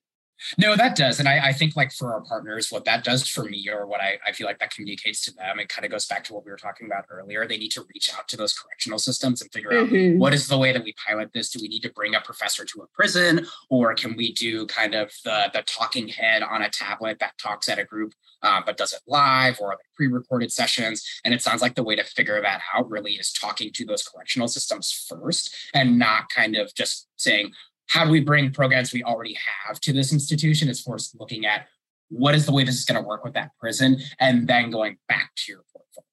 No, 0.58 0.76
that 0.76 0.96
does. 0.96 1.20
And 1.20 1.28
I, 1.28 1.48
I, 1.48 1.54
think 1.54 1.76
like 1.76 1.92
for 1.92 2.14
our 2.14 2.22
partners, 2.22 2.72
what 2.72 2.86
that 2.86 3.04
does 3.04 3.28
for 3.28 3.44
me 3.44 3.68
or 3.72 3.88
what 3.88 4.02
I, 4.02 4.20
I 4.26 4.32
feel 4.32 4.46
like 4.46 4.60
that 4.60 4.72
communicates 4.72 5.26
to 5.26 5.34
them, 5.34 5.60
it 5.60 5.70
kind 5.70 5.86
of 5.86 5.92
goes 5.92 6.06
back 6.06 6.24
to 6.26 6.34
what 6.34 6.46
we 6.46 6.52
were 6.52 6.58
talking 6.58 6.88
about 6.88 7.06
earlier. 7.10 7.48
They 7.48 7.58
need 7.58 7.72
to 7.72 7.86
reach 7.94 8.12
out 8.16 8.28
to 8.30 8.38
those 8.38 8.54
correctional 8.54 9.00
systems 9.00 9.42
and 9.42 9.52
figure 9.52 9.72
mm-hmm. 9.72 10.16
out 10.16 10.20
what 10.20 10.34
is 10.34 10.48
the 10.48 10.58
way 10.58 10.72
that 10.74 10.84
we 10.84 10.94
pilot 11.08 11.32
this? 11.34 11.50
Do 11.50 11.60
we 11.62 11.68
need 11.68 11.82
to 11.82 11.92
bring 11.92 12.16
a 12.16 12.22
professor 12.22 12.66
to 12.66 12.82
a 12.82 12.88
prison 12.94 13.48
or 13.70 13.94
can 13.96 14.16
we 14.16 14.34
do 14.34 14.66
kind 14.68 14.94
of 14.94 15.12
the, 15.24 15.50
the 15.54 15.64
talking 15.64 16.08
head 16.08 16.44
on 16.44 16.62
a 16.62 16.70
tablet 16.70 17.20
that 17.20 17.38
talks 17.38 17.68
at 17.70 17.80
a 17.80 17.84
group 17.84 18.14
uh, 18.44 18.62
but 18.66 18.78
does 18.78 18.94
it 18.94 19.02
live 19.08 19.60
or 19.60 19.70
like 19.70 19.80
pre-recorded 19.96 20.52
sessions? 20.52 21.04
And 21.24 21.34
it 21.34 21.42
sounds 21.42 21.62
like 21.62 21.76
the 21.76 21.84
way 21.84 21.96
to 21.96 22.04
figure 22.04 22.42
that 22.42 22.62
out 22.76 22.90
really 22.90 23.14
is 23.14 23.32
talking 23.32 23.72
to 23.74 23.86
those 23.86 24.04
correctional 24.04 24.48
systems 24.48 25.08
first 25.10 25.56
and 25.74 25.98
not 25.98 26.30
kind 26.30 26.56
of 26.56 26.74
just 26.76 27.08
saying, 27.18 27.52
how 27.88 28.06
do 28.06 28.12
we 28.12 28.20
bring 28.20 28.52
programs 28.52 28.94
we 28.94 29.04
already 29.04 29.38
have 29.66 29.80
to 29.82 29.94
this 29.94 30.14
institution 30.14 30.70
as 30.70 30.82
far 30.82 30.96
as 30.96 31.14
looking 31.18 31.46
at 31.46 31.68
what 32.10 32.36
is 32.36 32.46
the 32.46 32.52
way 32.52 32.64
this 32.64 32.76
is 32.76 32.86
going 32.86 33.02
to 33.02 33.08
work 33.08 33.24
with 33.24 33.34
that 33.34 33.52
prison 33.60 33.98
and 34.20 34.48
then 34.48 34.72
going 34.72 34.98
back 35.08 35.32
to 35.36 35.52
your 35.52 35.62
portfolio. 35.74 36.06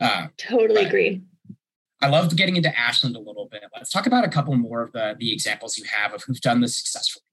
Uh, 0.00 0.28
totally 0.38 0.84
agree. 0.84 1.22
I 2.02 2.08
loved 2.08 2.34
getting 2.36 2.56
into 2.56 2.76
Ashland 2.78 3.16
a 3.16 3.20
little 3.20 3.48
bit. 3.50 3.62
Let's 3.76 3.90
talk 3.90 4.06
about 4.06 4.24
a 4.24 4.28
couple 4.28 4.56
more 4.56 4.82
of 4.82 4.92
the, 4.92 5.14
the 5.18 5.32
examples 5.32 5.76
you 5.76 5.84
have 5.84 6.14
of 6.14 6.22
who've 6.22 6.40
done 6.40 6.60
this 6.60 6.78
successfully. 6.78 7.24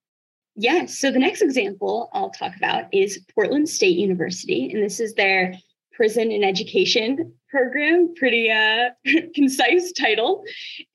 Yes. 0.55 0.97
So 0.97 1.11
the 1.11 1.19
next 1.19 1.41
example 1.41 2.09
I'll 2.13 2.31
talk 2.31 2.55
about 2.57 2.85
is 2.91 3.23
Portland 3.33 3.69
State 3.69 3.97
University, 3.97 4.71
and 4.71 4.83
this 4.83 4.99
is 4.99 5.13
their 5.13 5.53
Prison 5.97 6.31
and 6.31 6.45
Education 6.45 7.33
program. 7.49 8.13
Pretty 8.15 8.51
uh, 8.51 8.89
concise 9.35 9.91
title. 9.91 10.43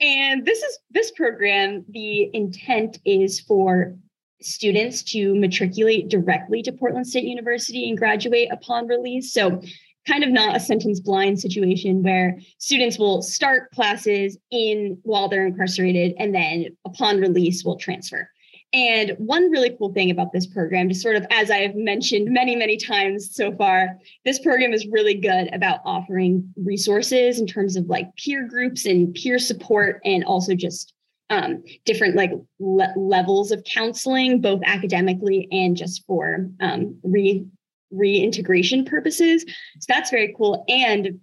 And 0.01 0.47
this 0.47 0.63
is 0.63 0.79
this 0.93 1.11
program. 1.11 1.85
The 1.91 2.31
intent 2.33 3.01
is 3.05 3.41
for 3.41 3.97
students 4.41 5.03
to 5.03 5.35
matriculate 5.35 6.09
directly 6.09 6.63
to 6.63 6.73
Portland 6.73 7.07
State 7.07 7.25
University 7.25 7.89
and 7.89 7.99
graduate 7.99 8.49
upon 8.53 8.87
release. 8.87 9.33
So 9.33 9.61
kind 10.07 10.23
of 10.23 10.31
not 10.31 10.57
a 10.57 10.61
sentence 10.61 11.01
blind 11.01 11.41
situation 11.41 12.03
where 12.05 12.39
students 12.59 12.97
will 12.97 13.23
start 13.23 13.71
classes 13.73 14.39
in 14.53 14.99
while 15.03 15.29
they're 15.29 15.47
incarcerated 15.47 16.15
and 16.19 16.33
then 16.33 16.67
upon 16.85 17.21
release 17.21 17.65
will 17.65 17.77
transfer. 17.77 18.29
And 18.75 19.13
one 19.19 19.51
really 19.51 19.77
cool 19.77 19.93
thing 19.93 20.11
about 20.11 20.33
this 20.33 20.47
program, 20.47 20.89
just 20.89 21.03
sort 21.03 21.17
of 21.17 21.27
as 21.31 21.51
I've 21.51 21.75
mentioned 21.75 22.29
many, 22.31 22.57
many 22.57 22.79
times 22.79 23.35
so 23.35 23.55
far, 23.55 23.99
this 24.25 24.39
program 24.39 24.73
is 24.73 24.87
really 24.87 25.15
good 25.15 25.53
about 25.53 25.81
offering 25.85 26.53
resources 26.57 27.39
in 27.39 27.47
terms 27.47 27.77
of 27.77 27.87
like 27.87 28.15
peer 28.17 28.49
groups 28.49 28.87
and 28.87 29.13
peer 29.15 29.39
support, 29.39 30.01
and 30.05 30.25
also 30.25 30.55
just 30.55 30.95
um, 31.29 31.63
different 31.85 32.17
like 32.17 32.31
le- 32.61 32.95
levels 32.97 33.53
of 33.53 33.63
counseling, 33.65 34.41
both 34.41 34.61
academically 34.65 35.49
and 35.53 35.77
just 35.77 36.05
for 36.07 36.49
um, 36.61 36.99
re 37.03 37.45
reintegration 37.91 38.87
purposes. 38.87 39.45
So 39.81 39.87
that's 39.87 40.11
very 40.11 40.35
cool. 40.37 40.65
And 40.67 41.21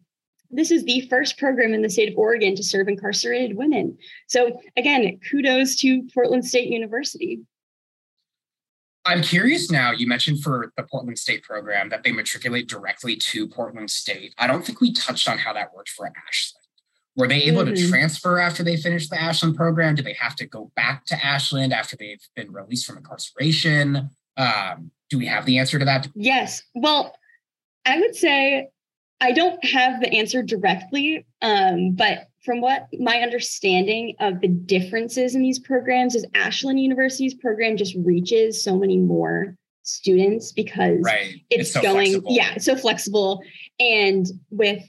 this 0.52 0.72
is 0.72 0.84
the 0.84 1.02
first 1.10 1.38
program 1.38 1.74
in 1.74 1.82
the 1.82 1.90
state 1.90 2.12
of 2.12 2.18
Oregon 2.18 2.56
to 2.56 2.64
serve 2.64 2.88
incarcerated 2.88 3.56
women. 3.56 3.98
So, 4.28 4.60
again, 4.78 5.20
kudos 5.30 5.76
to 5.78 6.08
Portland 6.14 6.46
State 6.46 6.70
University. 6.70 7.40
I'm 9.06 9.22
curious 9.22 9.72
now. 9.72 9.92
You 9.92 10.08
mentioned 10.08 10.44
for 10.44 10.74
the 10.76 10.84
Portland 10.84 11.18
State 11.18 11.44
program 11.44 11.90
that 11.90 12.04
they 12.04 12.12
matriculate 12.12 12.68
directly 12.68 13.16
to 13.16 13.48
Portland 13.48 13.90
State. 13.90 14.34
I 14.38 14.48
don't 14.48 14.66
think 14.66 14.82
we 14.82 14.94
touched 14.94 15.28
on 15.28 15.38
how 15.38 15.54
that 15.54 15.74
worked 15.74 15.90
for 15.90 16.06
Ashland. 16.06 16.66
Were 17.16 17.28
they 17.28 17.44
able 17.44 17.64
mm-hmm. 17.64 17.74
to 17.74 17.90
transfer 17.90 18.40
after 18.40 18.64
they 18.64 18.78
finished 18.78 19.10
the 19.10 19.20
Ashland 19.20 19.56
program? 19.56 19.96
Do 19.96 20.04
they 20.04 20.16
have 20.20 20.36
to 20.38 20.46
go 20.46 20.72
back 20.76 21.06
to 21.08 21.26
Ashland 21.26 21.74
after 21.74 21.96
they've 21.98 22.22
been 22.36 22.52
released 22.52 22.86
from 22.86 22.98
incarceration? 22.98 24.10
Um, 24.38 24.92
do 25.10 25.18
we 25.18 25.26
have 25.26 25.46
the 25.46 25.58
answer 25.58 25.80
to 25.80 25.86
that? 25.86 26.08
Yes. 26.16 26.62
Well, 26.76 27.16
I 27.86 28.00
would 28.00 28.16
say 28.16 28.70
I 29.22 29.32
don't 29.34 29.64
have 29.66 30.00
the 30.00 30.14
answer 30.14 30.42
directly, 30.42 31.26
um, 31.42 31.92
but 31.92 32.28
from 32.46 32.62
what 32.62 32.88
my 33.00 33.20
understanding 33.22 34.16
of 34.20 34.40
the 34.40 34.48
differences 34.48 35.36
in 35.36 35.42
these 35.42 35.60
programs 35.60 36.16
is 36.16 36.26
Ashland 36.36 36.80
University's 36.80 37.34
program 37.34 37.76
just 37.76 37.96
reaches 37.96 38.64
so 38.64 38.78
many 38.78 38.98
more 38.98 39.56
students 39.84 40.52
because 40.52 41.00
right. 41.02 41.36
it's, 41.50 41.62
it's 41.62 41.74
so 41.74 41.82
going 41.82 42.12
flexible. 42.12 42.36
yeah 42.36 42.54
it's 42.56 42.66
so 42.66 42.76
flexible 42.76 43.42
and 43.80 44.28
with 44.52 44.84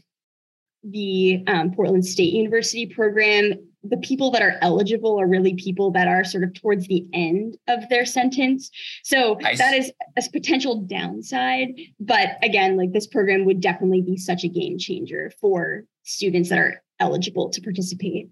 the 0.84 1.42
um, 1.46 1.72
portland 1.72 2.04
state 2.04 2.32
university 2.34 2.86
program 2.86 3.54
the 3.82 3.96
people 3.98 4.30
that 4.30 4.42
are 4.42 4.58
eligible 4.60 5.18
are 5.20 5.26
really 5.26 5.54
people 5.54 5.90
that 5.92 6.06
are 6.06 6.24
sort 6.24 6.44
of 6.44 6.52
towards 6.54 6.86
the 6.86 7.06
end 7.12 7.56
of 7.68 7.88
their 7.88 8.04
sentence. 8.04 8.70
So 9.02 9.38
nice. 9.40 9.58
that 9.58 9.74
is 9.74 9.92
a 10.16 10.22
potential 10.30 10.82
downside. 10.82 11.68
But 11.98 12.36
again, 12.42 12.76
like 12.76 12.92
this 12.92 13.06
program 13.06 13.44
would 13.46 13.60
definitely 13.60 14.02
be 14.02 14.16
such 14.16 14.44
a 14.44 14.48
game 14.48 14.78
changer 14.78 15.32
for 15.40 15.84
students 16.02 16.50
that 16.50 16.58
are 16.58 16.82
eligible 16.98 17.48
to 17.50 17.60
participate. 17.60 18.28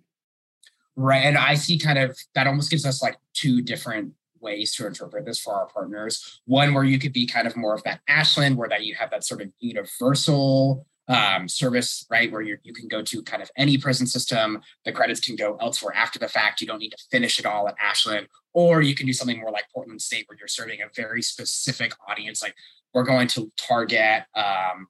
Right. 0.97 1.25
And 1.25 1.39
I 1.39 1.55
see 1.55 1.79
kind 1.79 1.99
of 1.99 2.19
that 2.35 2.47
almost 2.47 2.71
gives 2.71 2.85
us 2.85 3.01
like 3.01 3.17
two 3.33 3.63
different 3.63 4.13
ways 4.41 4.75
to 4.75 4.87
interpret 4.87 5.25
this 5.25 5.41
for 5.41 5.55
our 5.55 5.67
partners. 5.67 6.41
One 6.45 6.75
where 6.75 6.85
you 6.85 6.99
could 6.99 7.13
be 7.13 7.27
kind 7.27 7.47
of 7.47 7.57
more 7.57 7.75
of 7.75 7.83
that 7.85 8.01
Ashland, 8.09 8.57
where 8.57 8.69
that 8.69 8.85
you 8.85 8.95
have 8.97 9.11
that 9.11 9.25
sort 9.25 9.41
of 9.41 9.51
universal 9.61 10.87
um, 11.09 11.49
service, 11.49 12.07
right? 12.11 12.31
Where 12.31 12.42
you 12.42 12.59
you 12.62 12.73
can 12.73 12.88
go 12.88 13.03
to 13.03 13.23
kind 13.23 13.42
of 13.42 13.51
any 13.57 13.79
prison 13.79 14.07
system. 14.07 14.61
The 14.85 14.92
credits 14.92 15.21
can 15.21 15.37
go 15.37 15.57
elsewhere 15.61 15.94
after 15.94 16.18
the 16.18 16.29
fact. 16.29 16.61
You 16.61 16.66
don't 16.66 16.79
need 16.79 16.90
to 16.90 16.99
finish 17.11 17.38
it 17.38 17.47
all 17.47 17.68
at 17.68 17.75
Ashland, 17.83 18.29
or 18.53 18.83
you 18.83 18.94
can 18.94 19.07
do 19.07 19.12
something 19.12 19.40
more 19.40 19.51
like 19.51 19.64
Portland 19.75 20.03
State, 20.03 20.27
where 20.29 20.38
you're 20.38 20.49
serving 20.49 20.81
a 20.83 20.87
very 20.94 21.23
specific 21.23 21.92
audience. 22.09 22.42
Like 22.42 22.55
we're 22.94 23.05
going 23.05 23.29
to 23.29 23.51
target 23.57 24.25
um, 24.35 24.87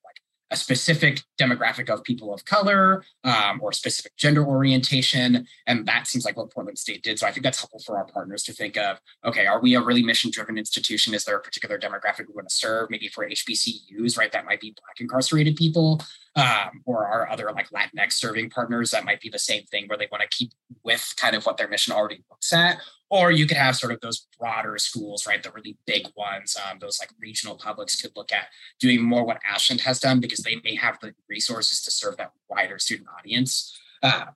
a 0.51 0.57
specific 0.57 1.23
demographic 1.39 1.91
of 1.91 2.03
people 2.03 2.33
of 2.33 2.45
color 2.45 3.05
um, 3.25 3.61
or 3.63 3.73
specific 3.73 4.17
gender 4.17 4.45
orientation. 4.45 5.47
And 5.67 5.87
that 5.87 6.07
seems 6.07 6.25
like 6.25 6.37
what 6.37 6.51
Portland 6.51 6.79
State 6.79 7.03
did. 7.03 7.19
So 7.19 7.27
I 7.27 7.33
think 7.33 7.45
that's 7.45 7.61
helpful 7.61 7.81
for 7.81 7.99
our 7.99 8.07
partners 8.07 8.43
to 8.45 8.53
think 8.53 8.77
of 8.77 8.99
okay, 9.25 9.47
are 9.47 9.61
we 9.61 9.75
a 9.75 9.81
really 9.81 10.03
mission 10.03 10.31
driven 10.31 10.57
institution? 10.57 11.15
Is 11.15 11.25
there 11.25 11.37
a 11.37 11.41
particular 11.41 11.79
demographic 11.79 12.29
we 12.29 12.35
want 12.35 12.49
to 12.49 12.55
serve? 12.55 12.91
Maybe 12.91 13.09
for 13.09 13.29
HBCUs, 13.29 14.17
right? 14.17 14.33
That 14.33 14.47
might 14.47 14.61
be 14.61 14.75
Black 14.83 15.01
incarcerated 15.01 15.57
people 15.57 16.01
um, 16.37 16.83
or 16.87 17.07
our 17.07 17.29
other 17.29 17.51
like 17.53 17.71
Latinx 17.71 18.13
serving 18.13 18.51
partners. 18.51 18.91
That 18.91 19.05
might 19.05 19.21
be 19.21 19.29
the 19.29 19.39
same 19.39 19.65
thing 19.65 19.87
where 19.87 19.99
they 19.99 20.09
want 20.11 20.23
to 20.23 20.29
keep 20.29 20.53
with 20.83 21.15
kind 21.17 21.37
of 21.37 21.45
what 21.45 21.57
their 21.57 21.69
mission 21.69 21.93
already 21.93 22.25
looks 22.31 22.53
at 22.53 22.79
or 23.11 23.31
you 23.31 23.47
could 23.47 23.57
have 23.57 23.77
sort 23.77 23.93
of 23.93 24.01
those 24.01 24.27
broader 24.39 24.77
schools, 24.79 25.27
right? 25.27 25.43
The 25.43 25.51
really 25.51 25.77
big 25.87 26.07
ones, 26.17 26.57
um, 26.57 26.79
those 26.79 26.99
like 27.01 27.11
regional 27.21 27.57
publics 27.57 28.01
could 28.01 28.13
look 28.17 28.33
at 28.33 28.47
doing 28.79 29.03
more 29.03 29.25
what 29.25 29.41
Ashland 29.51 29.81
has 29.83 29.99
done 29.99 30.21
because 30.21 30.41
they 30.41 30.57
may 30.63 30.75
have 30.75 30.99
the 31.01 31.15
resources 31.29 31.83
to 31.83 31.91
serve 31.91 32.17
that 32.19 32.33
wider 32.49 32.79
student 32.79 33.09
audience. 33.19 33.79
Uh, 34.03 34.27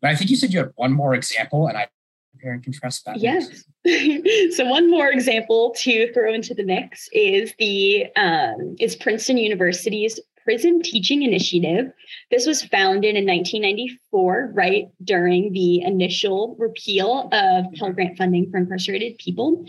but 0.00 0.10
I 0.10 0.16
think 0.16 0.30
you 0.30 0.36
said 0.36 0.52
you 0.52 0.58
had 0.58 0.72
one 0.74 0.92
more 0.92 1.14
example, 1.14 1.68
and 1.68 1.78
I 1.78 1.88
compare 2.32 2.52
and 2.52 2.62
contrast 2.62 3.04
that. 3.06 3.18
Yes. 3.18 3.64
so 4.56 4.66
one 4.66 4.90
more 4.90 5.10
example 5.10 5.74
to 5.78 6.12
throw 6.12 6.34
into 6.34 6.54
the 6.54 6.64
mix 6.64 7.08
is 7.12 7.54
the 7.58 8.06
um, 8.16 8.76
is 8.78 8.96
Princeton 8.96 9.38
University's 9.38 10.18
Prison 10.44 10.82
Teaching 10.82 11.22
Initiative. 11.22 11.92
This 12.30 12.46
was 12.46 12.62
founded 12.64 13.16
in 13.16 13.26
1994, 13.26 14.52
right 14.54 14.88
during 15.04 15.52
the 15.52 15.82
initial 15.82 16.56
repeal 16.58 17.28
of 17.32 17.66
Pell 17.74 17.92
Grant 17.92 18.16
funding 18.18 18.50
for 18.50 18.58
incarcerated 18.58 19.18
people. 19.18 19.64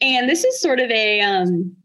And 0.00 0.28
this 0.28 0.44
is 0.44 0.60
sort 0.60 0.80
of 0.80 0.90
a 0.90 1.20
um, 1.20 1.76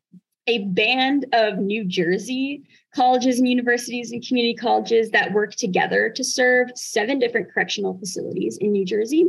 a 0.48 0.66
band 0.66 1.26
of 1.34 1.58
New 1.58 1.86
Jersey 1.86 2.64
colleges 2.94 3.40
and 3.40 3.48
universities 3.48 4.12
and 4.12 4.26
community 4.26 4.56
colleges 4.56 5.10
that 5.12 5.34
work 5.34 5.56
together 5.56 6.10
to 6.10 6.24
serve 6.24 6.70
seven 6.76 7.18
different 7.18 7.52
correctional 7.52 7.98
facilities 7.98 8.58
in 8.58 8.72
New 8.72 8.86
Jersey. 8.86 9.26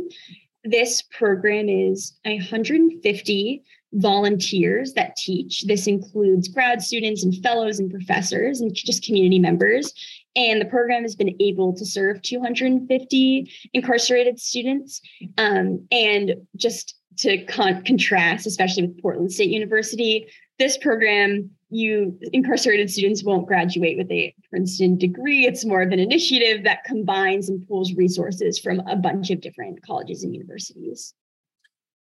This 0.63 1.01
program 1.03 1.69
is 1.69 2.17
150 2.25 3.63
volunteers 3.95 4.93
that 4.93 5.15
teach. 5.15 5.63
This 5.63 5.87
includes 5.87 6.47
grad 6.47 6.81
students 6.81 7.23
and 7.23 7.33
fellows 7.41 7.79
and 7.79 7.89
professors 7.89 8.61
and 8.61 8.73
just 8.73 9.03
community 9.03 9.39
members. 9.39 9.93
And 10.35 10.59
the 10.59 10.65
program 10.65 11.03
has 11.03 11.15
been 11.15 11.35
able 11.39 11.73
to 11.73 11.85
serve 11.85 12.21
250 12.21 13.51
incarcerated 13.73 14.39
students. 14.39 15.01
Um, 15.37 15.87
and 15.91 16.35
just 16.57 16.95
to 17.19 17.43
con- 17.45 17.83
contrast, 17.83 18.45
especially 18.45 18.87
with 18.87 19.01
Portland 19.01 19.31
State 19.31 19.49
University, 19.49 20.27
this 20.59 20.77
program, 20.77 21.49
you 21.69 22.17
incarcerated 22.33 22.89
students 22.89 23.23
won't 23.23 23.47
graduate 23.47 23.97
with 23.97 24.11
a 24.11 24.33
Princeton 24.49 24.97
degree. 24.97 25.45
It's 25.45 25.65
more 25.65 25.81
of 25.81 25.91
an 25.91 25.99
initiative 25.99 26.63
that 26.63 26.83
combines 26.83 27.49
and 27.49 27.65
pools 27.67 27.93
resources 27.93 28.59
from 28.59 28.79
a 28.81 28.95
bunch 28.95 29.31
of 29.31 29.41
different 29.41 29.81
colleges 29.83 30.23
and 30.23 30.33
universities. 30.33 31.13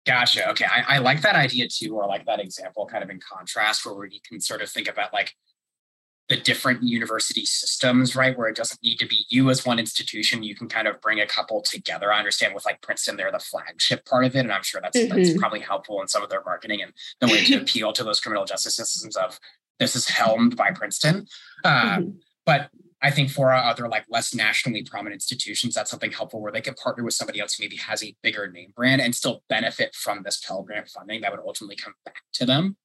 Gotcha. 0.06 0.50
Okay. 0.50 0.66
I, 0.66 0.96
I 0.96 0.98
like 0.98 1.22
that 1.22 1.34
idea 1.34 1.66
too, 1.68 1.96
or 1.96 2.06
like 2.06 2.26
that 2.26 2.40
example 2.40 2.86
kind 2.86 3.02
of 3.02 3.10
in 3.10 3.20
contrast 3.20 3.86
where 3.86 4.04
you 4.04 4.20
can 4.26 4.40
sort 4.40 4.60
of 4.60 4.68
think 4.68 4.88
about 4.88 5.12
like 5.12 5.34
the 6.28 6.36
different 6.36 6.82
university 6.82 7.44
systems, 7.44 8.16
right? 8.16 8.36
Where 8.36 8.48
it 8.48 8.56
doesn't 8.56 8.82
need 8.82 8.96
to 8.96 9.06
be 9.06 9.26
you 9.28 9.50
as 9.50 9.66
one 9.66 9.78
institution. 9.78 10.42
You 10.42 10.54
can 10.54 10.68
kind 10.68 10.88
of 10.88 11.00
bring 11.00 11.20
a 11.20 11.26
couple 11.26 11.60
together. 11.62 12.12
I 12.12 12.18
understand 12.18 12.54
with 12.54 12.64
like 12.64 12.80
Princeton, 12.80 13.16
they're 13.16 13.30
the 13.30 13.38
flagship 13.38 14.06
part 14.06 14.24
of 14.24 14.34
it. 14.34 14.40
And 14.40 14.52
I'm 14.52 14.62
sure 14.62 14.80
that's 14.80 14.96
mm-hmm. 14.96 15.16
that's 15.16 15.36
probably 15.38 15.60
helpful 15.60 16.00
in 16.00 16.08
some 16.08 16.22
of 16.22 16.30
their 16.30 16.42
marketing 16.44 16.82
and 16.82 16.92
the 17.20 17.26
way 17.26 17.44
to 17.44 17.56
appeal 17.60 17.92
to 17.92 18.04
those 18.04 18.20
criminal 18.20 18.44
justice 18.44 18.76
systems 18.76 19.16
of 19.16 19.38
this 19.78 19.96
is 19.96 20.08
helmed 20.08 20.56
by 20.56 20.70
Princeton. 20.70 21.26
Um, 21.64 21.74
mm-hmm. 21.74 22.10
But 22.46 22.70
I 23.04 23.10
think 23.10 23.28
for 23.28 23.52
other 23.52 23.86
like 23.86 24.06
less 24.08 24.34
nationally 24.34 24.82
prominent 24.82 25.16
institutions, 25.16 25.74
that's 25.74 25.90
something 25.90 26.10
helpful 26.10 26.40
where 26.40 26.50
they 26.50 26.62
could 26.62 26.76
partner 26.76 27.04
with 27.04 27.12
somebody 27.12 27.38
else 27.38 27.54
who 27.54 27.62
maybe 27.62 27.76
has 27.76 28.02
a 28.02 28.16
bigger 28.22 28.50
name 28.50 28.72
brand 28.74 29.02
and 29.02 29.14
still 29.14 29.42
benefit 29.50 29.94
from 29.94 30.22
this 30.22 30.42
Pell 30.42 30.62
Grant 30.62 30.88
funding 30.88 31.20
that 31.20 31.30
would 31.30 31.42
ultimately 31.46 31.76
come 31.76 31.92
back 32.06 32.22
to 32.32 32.46
them. 32.46 32.78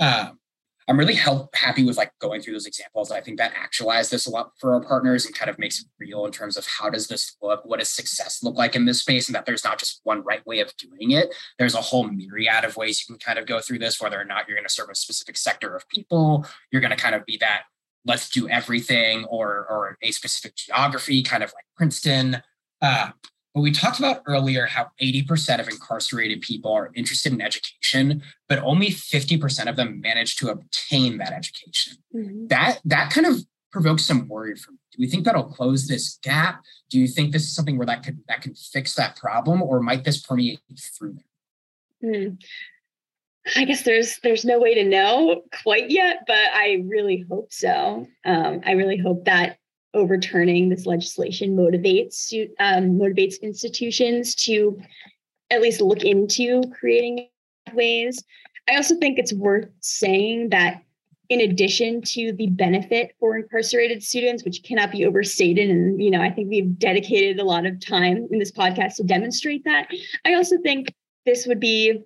Um, 0.00 0.40
I'm 0.88 0.98
really 0.98 1.14
help, 1.14 1.54
happy 1.54 1.84
with 1.84 1.96
like 1.96 2.10
going 2.18 2.40
through 2.40 2.54
those 2.54 2.66
examples. 2.66 3.12
I 3.12 3.20
think 3.20 3.38
that 3.38 3.52
actualize 3.54 4.10
this 4.10 4.26
a 4.26 4.30
lot 4.30 4.50
for 4.58 4.74
our 4.74 4.80
partners 4.80 5.24
and 5.24 5.32
kind 5.36 5.48
of 5.48 5.56
makes 5.56 5.78
it 5.78 5.86
real 6.00 6.26
in 6.26 6.32
terms 6.32 6.56
of 6.56 6.66
how 6.66 6.90
does 6.90 7.06
this 7.06 7.36
look? 7.40 7.64
What 7.64 7.78
does 7.78 7.90
success 7.90 8.42
look 8.42 8.56
like 8.56 8.74
in 8.74 8.86
this 8.86 8.98
space? 8.98 9.28
And 9.28 9.36
that 9.36 9.46
there's 9.46 9.62
not 9.62 9.78
just 9.78 10.00
one 10.02 10.24
right 10.24 10.44
way 10.46 10.58
of 10.58 10.76
doing 10.78 11.12
it. 11.12 11.32
There's 11.60 11.76
a 11.76 11.80
whole 11.80 12.08
myriad 12.08 12.64
of 12.64 12.76
ways 12.76 13.00
you 13.00 13.14
can 13.14 13.20
kind 13.20 13.38
of 13.38 13.46
go 13.46 13.60
through 13.60 13.78
this, 13.78 14.00
whether 14.00 14.20
or 14.20 14.24
not 14.24 14.48
you're 14.48 14.56
going 14.56 14.66
to 14.66 14.74
serve 14.74 14.90
a 14.90 14.96
specific 14.96 15.36
sector 15.36 15.76
of 15.76 15.88
people, 15.88 16.44
you're 16.72 16.80
going 16.80 16.90
to 16.90 16.96
kind 16.96 17.14
of 17.14 17.24
be 17.24 17.36
that 17.36 17.62
let's 18.04 18.28
do 18.28 18.48
everything 18.48 19.24
or 19.24 19.66
or 19.68 19.98
a 20.02 20.10
specific 20.10 20.56
geography, 20.56 21.22
kind 21.22 21.42
of 21.42 21.52
like 21.54 21.64
Princeton. 21.76 22.42
Uh, 22.82 23.10
but 23.54 23.62
we 23.62 23.72
talked 23.72 23.98
about 23.98 24.22
earlier 24.26 24.66
how 24.66 24.90
80% 25.02 25.58
of 25.58 25.66
incarcerated 25.68 26.40
people 26.40 26.72
are 26.72 26.92
interested 26.94 27.32
in 27.32 27.40
education, 27.40 28.22
but 28.48 28.60
only 28.60 28.90
50% 28.90 29.68
of 29.68 29.74
them 29.74 30.00
manage 30.00 30.36
to 30.36 30.50
obtain 30.50 31.18
that 31.18 31.32
education. 31.32 31.94
Mm-hmm. 32.14 32.46
That 32.46 32.78
that 32.84 33.10
kind 33.12 33.26
of 33.26 33.44
provokes 33.72 34.04
some 34.04 34.28
worry 34.28 34.56
for 34.56 34.72
me. 34.72 34.78
do 34.92 34.96
we 34.98 35.06
think 35.06 35.24
that'll 35.24 35.44
close 35.44 35.86
this 35.86 36.18
gap 36.22 36.62
do 36.90 36.98
you 36.98 37.06
think 37.06 37.32
this 37.32 37.42
is 37.42 37.54
something 37.54 37.76
where 37.78 37.86
that 37.86 38.02
could 38.02 38.18
that 38.28 38.42
can 38.42 38.54
fix 38.54 38.94
that 38.94 39.16
problem 39.16 39.62
or 39.62 39.80
might 39.80 40.04
this 40.04 40.20
permeate 40.20 40.60
through 40.98 41.14
there 42.02 42.28
hmm. 42.28 42.34
I 43.56 43.64
guess 43.64 43.82
there's 43.82 44.18
there's 44.22 44.44
no 44.44 44.58
way 44.58 44.74
to 44.74 44.84
know 44.84 45.42
quite 45.62 45.90
yet 45.90 46.18
but 46.26 46.36
i 46.54 46.82
really 46.86 47.24
hope 47.30 47.52
so 47.52 48.06
um, 48.24 48.60
i 48.64 48.72
really 48.72 48.96
hope 48.98 49.24
that 49.24 49.58
overturning 49.94 50.68
this 50.68 50.86
legislation 50.86 51.56
motivates 51.56 52.32
um, 52.60 52.98
motivates 52.98 53.40
institutions 53.42 54.34
to 54.34 54.78
at 55.50 55.60
least 55.60 55.80
look 55.80 56.02
into 56.04 56.62
creating 56.78 57.28
ways 57.72 58.22
i 58.68 58.76
also 58.76 58.96
think 58.98 59.18
it's 59.18 59.32
worth 59.32 59.68
saying 59.80 60.48
that 60.50 60.82
in 61.30 61.40
addition 61.40 62.02
to 62.02 62.32
the 62.32 62.48
benefit 62.48 63.14
for 63.20 63.36
incarcerated 63.36 64.02
students, 64.02 64.44
which 64.44 64.64
cannot 64.64 64.90
be 64.90 65.06
overstated. 65.06 65.70
And, 65.70 66.02
you 66.02 66.10
know, 66.10 66.20
I 66.20 66.28
think 66.28 66.50
we've 66.50 66.76
dedicated 66.76 67.38
a 67.38 67.44
lot 67.44 67.66
of 67.66 67.80
time 67.80 68.26
in 68.32 68.40
this 68.40 68.50
podcast 68.50 68.96
to 68.96 69.04
demonstrate 69.04 69.62
that. 69.64 69.88
I 70.24 70.34
also 70.34 70.58
think 70.58 70.92
this 71.26 71.46
would 71.46 71.60
be 71.60 72.02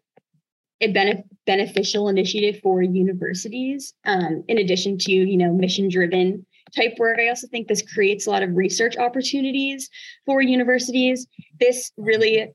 a 0.85 0.92
benef- 0.92 1.25
beneficial 1.47 2.09
initiative 2.09 2.61
for 2.62 2.83
universities, 2.83 3.94
um, 4.05 4.44
in 4.49 4.59
addition 4.59 4.99
to, 4.99 5.12
you 5.12 5.37
know, 5.37 5.53
mission 5.53 5.88
driven 5.88 6.44
type 6.77 6.94
work. 6.99 7.18
I 7.18 7.29
also 7.29 7.47
think 7.47 7.68
this 7.68 7.83
creates 7.83 8.27
a 8.27 8.31
lot 8.31 8.42
of 8.42 8.51
research 8.55 8.97
opportunities 8.97 9.90
for 10.27 10.40
universities. 10.42 11.27
This 11.61 11.92
really, 11.97 12.53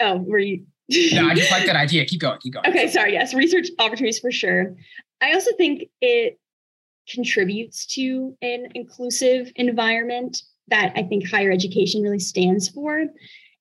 oh, 0.00 0.18
were 0.18 0.38
you? 0.38 0.64
no, 1.12 1.28
I 1.28 1.34
just 1.34 1.50
like 1.50 1.66
that 1.66 1.76
idea. 1.86 2.04
Keep 2.04 2.20
going. 2.20 2.38
Keep 2.40 2.54
going. 2.54 2.66
Okay, 2.68 2.88
sorry. 2.88 3.12
Yes, 3.12 3.34
research 3.34 3.68
opportunities 3.78 4.18
for 4.18 4.30
sure. 4.30 4.74
I 5.20 5.32
also 5.32 5.50
think 5.56 5.84
it 6.00 6.38
contributes 7.08 7.86
to 7.94 8.36
an 8.42 8.68
inclusive 8.74 9.52
environment 9.56 10.42
that 10.68 10.92
I 10.96 11.02
think 11.02 11.28
higher 11.28 11.50
education 11.50 12.02
really 12.02 12.18
stands 12.18 12.68
for. 12.68 13.04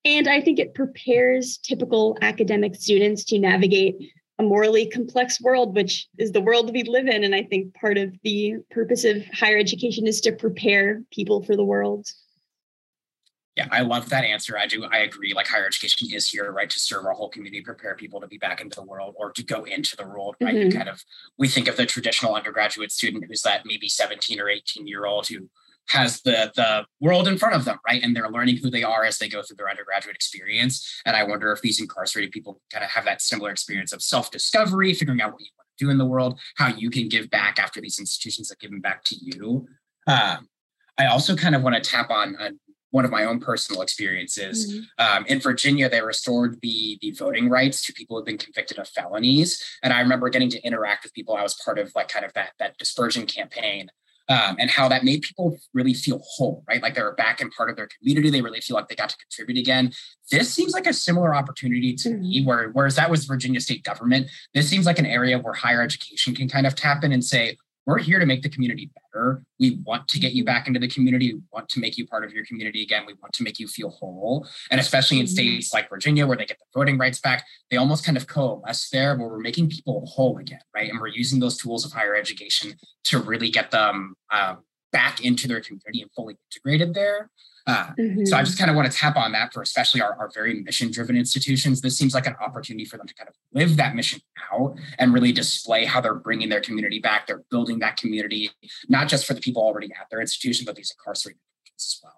And 0.05 0.27
I 0.27 0.41
think 0.41 0.59
it 0.59 0.73
prepares 0.73 1.57
typical 1.57 2.17
academic 2.21 2.75
students 2.75 3.23
to 3.25 3.39
navigate 3.39 3.95
a 4.39 4.43
morally 4.43 4.87
complex 4.87 5.39
world, 5.39 5.75
which 5.75 6.07
is 6.17 6.31
the 6.31 6.41
world 6.41 6.73
we 6.73 6.83
live 6.83 7.07
in. 7.07 7.23
And 7.23 7.33
I 7.33 7.43
think 7.43 7.73
part 7.75 7.97
of 7.97 8.13
the 8.23 8.55
purpose 8.71 9.05
of 9.05 9.23
higher 9.27 9.57
education 9.57 10.07
is 10.07 10.19
to 10.21 10.31
prepare 10.31 11.03
people 11.11 11.43
for 11.43 11.55
the 11.55 11.63
world. 11.63 12.07
Yeah, 13.55 13.67
I 13.71 13.81
love 13.81 14.09
that 14.09 14.25
answer. 14.25 14.57
I 14.57 14.65
do. 14.65 14.83
I 14.85 14.99
agree. 14.99 15.33
Like 15.33 15.47
higher 15.47 15.67
education 15.67 16.07
is 16.11 16.27
here, 16.27 16.51
right, 16.51 16.69
to 16.69 16.79
serve 16.79 17.05
our 17.05 17.13
whole 17.13 17.29
community, 17.29 17.61
prepare 17.61 17.95
people 17.95 18.19
to 18.19 18.27
be 18.27 18.39
back 18.39 18.61
into 18.61 18.75
the 18.75 18.83
world 18.83 19.13
or 19.15 19.31
to 19.31 19.43
go 19.43 19.63
into 19.63 19.95
the 19.95 20.07
world, 20.07 20.35
right? 20.41 20.55
Mm-hmm. 20.55 20.75
kind 20.75 20.89
of 20.89 21.03
we 21.37 21.47
think 21.47 21.67
of 21.67 21.77
the 21.77 21.85
traditional 21.85 22.33
undergraduate 22.33 22.91
student 22.91 23.25
who's 23.27 23.43
that 23.43 23.61
maybe 23.63 23.87
17 23.87 24.39
or 24.39 24.49
18 24.49 24.87
year 24.87 25.05
old 25.05 25.27
who 25.27 25.49
has 25.89 26.21
the 26.21 26.51
the 26.55 26.85
world 26.99 27.27
in 27.27 27.37
front 27.37 27.55
of 27.55 27.65
them, 27.65 27.77
right? 27.87 28.01
And 28.01 28.15
they're 28.15 28.29
learning 28.29 28.57
who 28.57 28.69
they 28.69 28.83
are 28.83 29.03
as 29.03 29.17
they 29.17 29.27
go 29.27 29.41
through 29.41 29.57
their 29.57 29.69
undergraduate 29.69 30.15
experience. 30.15 31.01
And 31.05 31.15
I 31.15 31.23
wonder 31.23 31.51
if 31.51 31.61
these 31.61 31.79
incarcerated 31.79 32.31
people 32.31 32.61
kind 32.71 32.83
of 32.83 32.91
have 32.91 33.05
that 33.05 33.21
similar 33.21 33.51
experience 33.51 33.91
of 33.91 34.01
self-discovery, 34.01 34.93
figuring 34.93 35.21
out 35.21 35.33
what 35.33 35.41
you 35.41 35.49
want 35.57 35.67
to 35.77 35.85
do 35.85 35.91
in 35.91 35.97
the 35.97 36.05
world, 36.05 36.39
how 36.55 36.67
you 36.67 36.89
can 36.89 37.09
give 37.09 37.29
back 37.29 37.59
after 37.59 37.81
these 37.81 37.99
institutions 37.99 38.49
have 38.49 38.59
given 38.59 38.79
back 38.79 39.03
to 39.05 39.15
you. 39.15 39.67
Um, 40.07 40.47
I 40.97 41.07
also 41.07 41.35
kind 41.35 41.55
of 41.55 41.63
want 41.63 41.75
to 41.75 41.81
tap 41.81 42.09
on, 42.09 42.35
on 42.37 42.59
one 42.91 43.05
of 43.05 43.11
my 43.11 43.25
own 43.25 43.39
personal 43.39 43.81
experiences. 43.81 44.71
Mm-hmm. 44.71 45.17
Um, 45.17 45.25
in 45.25 45.39
Virginia, 45.39 45.89
they 45.89 46.01
restored 46.01 46.59
the 46.61 46.99
the 47.01 47.11
voting 47.11 47.49
rights 47.49 47.83
to 47.85 47.93
people 47.93 48.15
who've 48.15 48.25
been 48.25 48.37
convicted 48.37 48.77
of 48.77 48.87
felonies, 48.87 49.61
and 49.81 49.91
I 49.91 49.99
remember 49.99 50.29
getting 50.29 50.51
to 50.51 50.61
interact 50.61 51.03
with 51.03 51.13
people. 51.13 51.35
I 51.35 51.41
was 51.41 51.55
part 51.55 51.79
of 51.79 51.91
like 51.95 52.07
kind 52.07 52.23
of 52.23 52.33
that 52.33 52.51
that 52.59 52.77
dispersion 52.77 53.25
campaign. 53.25 53.89
Um, 54.29 54.55
and 54.57 54.69
how 54.69 54.87
that 54.87 55.03
made 55.03 55.21
people 55.21 55.57
really 55.73 55.93
feel 55.93 56.21
whole, 56.23 56.63
right? 56.65 56.81
Like 56.81 56.95
they 56.95 57.01
were 57.01 57.13
back 57.13 57.41
in 57.41 57.49
part 57.49 57.69
of 57.69 57.75
their 57.75 57.89
community. 57.89 58.29
They 58.29 58.41
really 58.41 58.61
feel 58.61 58.75
like 58.75 58.87
they 58.87 58.95
got 58.95 59.09
to 59.09 59.17
contribute 59.17 59.59
again. 59.59 59.91
This 60.31 60.53
seems 60.53 60.71
like 60.71 60.87
a 60.87 60.93
similar 60.93 61.35
opportunity 61.35 61.93
to 61.95 62.09
mm-hmm. 62.09 62.21
me, 62.21 62.43
where 62.45 62.69
whereas 62.69 62.95
that 62.95 63.11
was 63.11 63.25
Virginia 63.25 63.59
state 63.59 63.83
government, 63.83 64.29
this 64.53 64.69
seems 64.69 64.85
like 64.85 64.97
an 64.97 65.05
area 65.05 65.37
where 65.39 65.53
higher 65.53 65.81
education 65.81 66.33
can 66.33 66.47
kind 66.47 66.65
of 66.65 66.73
tap 66.73 67.03
in 67.03 67.11
and 67.11 67.23
say, 67.23 67.57
we're 67.85 67.99
here 67.99 68.19
to 68.19 68.25
make 68.25 68.41
the 68.41 68.49
community 68.49 68.89
better. 69.13 69.43
We 69.59 69.79
want 69.83 70.07
to 70.09 70.19
get 70.19 70.33
you 70.33 70.45
back 70.45 70.67
into 70.67 70.79
the 70.79 70.87
community. 70.87 71.33
We 71.33 71.41
want 71.51 71.69
to 71.69 71.79
make 71.79 71.97
you 71.97 72.07
part 72.07 72.23
of 72.23 72.33
your 72.33 72.45
community 72.45 72.81
again. 72.81 73.03
We 73.05 73.13
want 73.21 73.33
to 73.33 73.43
make 73.43 73.59
you 73.59 73.67
feel 73.67 73.89
whole. 73.89 74.47
And 74.71 74.79
especially 74.79 75.19
in 75.19 75.27
states 75.27 75.73
like 75.73 75.89
Virginia, 75.89 76.25
where 76.25 76.37
they 76.37 76.45
get 76.45 76.59
the 76.59 76.65
voting 76.73 76.97
rights 76.97 77.19
back, 77.19 77.45
they 77.69 77.77
almost 77.77 78.05
kind 78.05 78.17
of 78.17 78.27
coalesce 78.27 78.89
there 78.89 79.15
where 79.17 79.27
we're 79.27 79.39
making 79.39 79.69
people 79.69 80.05
whole 80.05 80.37
again, 80.37 80.61
right? 80.73 80.89
And 80.89 80.99
we're 80.99 81.07
using 81.07 81.39
those 81.39 81.57
tools 81.57 81.85
of 81.85 81.91
higher 81.91 82.15
education 82.15 82.73
to 83.05 83.19
really 83.19 83.49
get 83.49 83.71
them 83.71 84.15
uh, 84.31 84.55
back 84.93 85.21
into 85.21 85.47
their 85.47 85.59
community 85.59 86.01
and 86.01 86.11
fully 86.15 86.37
integrated 86.49 86.93
there. 86.93 87.29
Uh, 87.65 87.91
mm-hmm. 87.97 88.25
So 88.25 88.37
I 88.37 88.43
just 88.43 88.57
kind 88.57 88.69
of 88.69 88.75
want 88.75 88.91
to 88.91 88.97
tap 88.97 89.15
on 89.15 89.31
that 89.31 89.53
for 89.53 89.61
especially 89.61 90.01
our, 90.01 90.15
our 90.19 90.29
very 90.33 90.61
mission 90.61 90.91
driven 90.91 91.15
institutions. 91.15 91.81
This 91.81 91.97
seems 91.97 92.13
like 92.13 92.27
an 92.27 92.35
opportunity 92.41 92.85
for 92.85 92.97
them 92.97 93.07
to 93.07 93.13
kind 93.13 93.27
of 93.29 93.35
live 93.53 93.77
that 93.77 93.95
mission 93.95 94.21
out 94.53 94.75
and 94.99 95.13
really 95.13 95.31
display 95.31 95.85
how 95.85 96.01
they're 96.01 96.13
bringing 96.13 96.49
their 96.49 96.61
community 96.61 96.99
back. 96.99 97.25
They're 97.27 97.43
building 97.49 97.79
that 97.79 97.97
community, 97.97 98.51
not 98.89 99.07
just 99.07 99.25
for 99.25 99.33
the 99.33 99.41
people 99.41 99.61
already 99.61 99.89
at 99.99 100.09
their 100.11 100.19
institution, 100.21 100.65
but 100.65 100.75
these 100.75 100.93
incarcerated 100.97 101.39
as 101.77 101.99
well. 102.03 102.13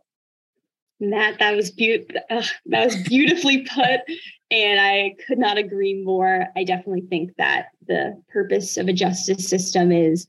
Matt, 0.99 1.39
that 1.39 1.55
was 1.55 1.71
be- 1.71 2.07
uh, 2.29 2.43
that 2.67 2.85
was 2.85 2.95
beautifully 3.03 3.67
put, 3.73 4.01
and 4.49 4.79
I 4.79 5.15
could 5.27 5.37
not 5.37 5.57
agree 5.57 6.01
more. 6.03 6.47
I 6.55 6.63
definitely 6.63 7.03
think 7.09 7.35
that 7.37 7.67
the 7.85 8.19
purpose 8.29 8.77
of 8.77 8.87
a 8.87 8.93
justice 8.93 9.47
system 9.47 9.91
is 9.91 10.25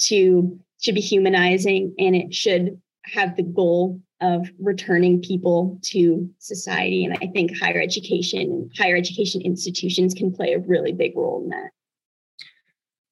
to 0.00 0.60
should 0.80 0.94
be 0.94 1.00
humanizing, 1.00 1.94
and 1.98 2.16
it 2.16 2.34
should 2.34 2.80
have 3.04 3.36
the 3.36 3.42
goal 3.42 4.00
of 4.20 4.48
returning 4.58 5.22
people 5.22 5.78
to 5.82 6.28
society. 6.38 7.04
And 7.04 7.16
I 7.22 7.26
think 7.28 7.58
higher 7.58 7.80
education, 7.80 8.70
higher 8.76 8.96
education 8.96 9.40
institutions 9.40 10.12
can 10.12 10.32
play 10.32 10.52
a 10.52 10.58
really 10.58 10.92
big 10.92 11.16
role 11.16 11.42
in 11.42 11.50
that. 11.50 11.70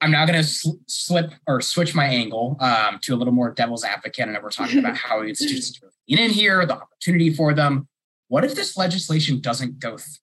I'm 0.01 0.13
now 0.13 0.27
going 0.27 0.39
to 0.39 0.45
sl- 0.45 0.77
slip 0.87 1.33
or 1.47 1.61
switch 1.61 1.95
my 1.95 2.05
angle 2.05 2.57
um, 2.61 2.99
to 3.03 3.15
a 3.15 3.17
little 3.17 3.33
more 3.33 3.51
devil's 3.53 3.85
advocate. 3.85 4.29
And 4.29 4.39
we're 4.43 4.51
talking 4.51 4.79
about 4.79 4.97
how 4.97 5.23
institutions 5.25 5.81
get 6.07 6.19
in 6.19 6.31
here, 6.31 6.65
the 6.67 6.77
opportunity 6.77 7.33
for 7.33 7.53
them. 7.53 7.89
What 8.29 8.45
if 8.45 8.55
this 8.55 8.77
legislation 8.77 9.41
doesn't 9.41 9.81
go 9.81 9.97
through? 9.97 10.15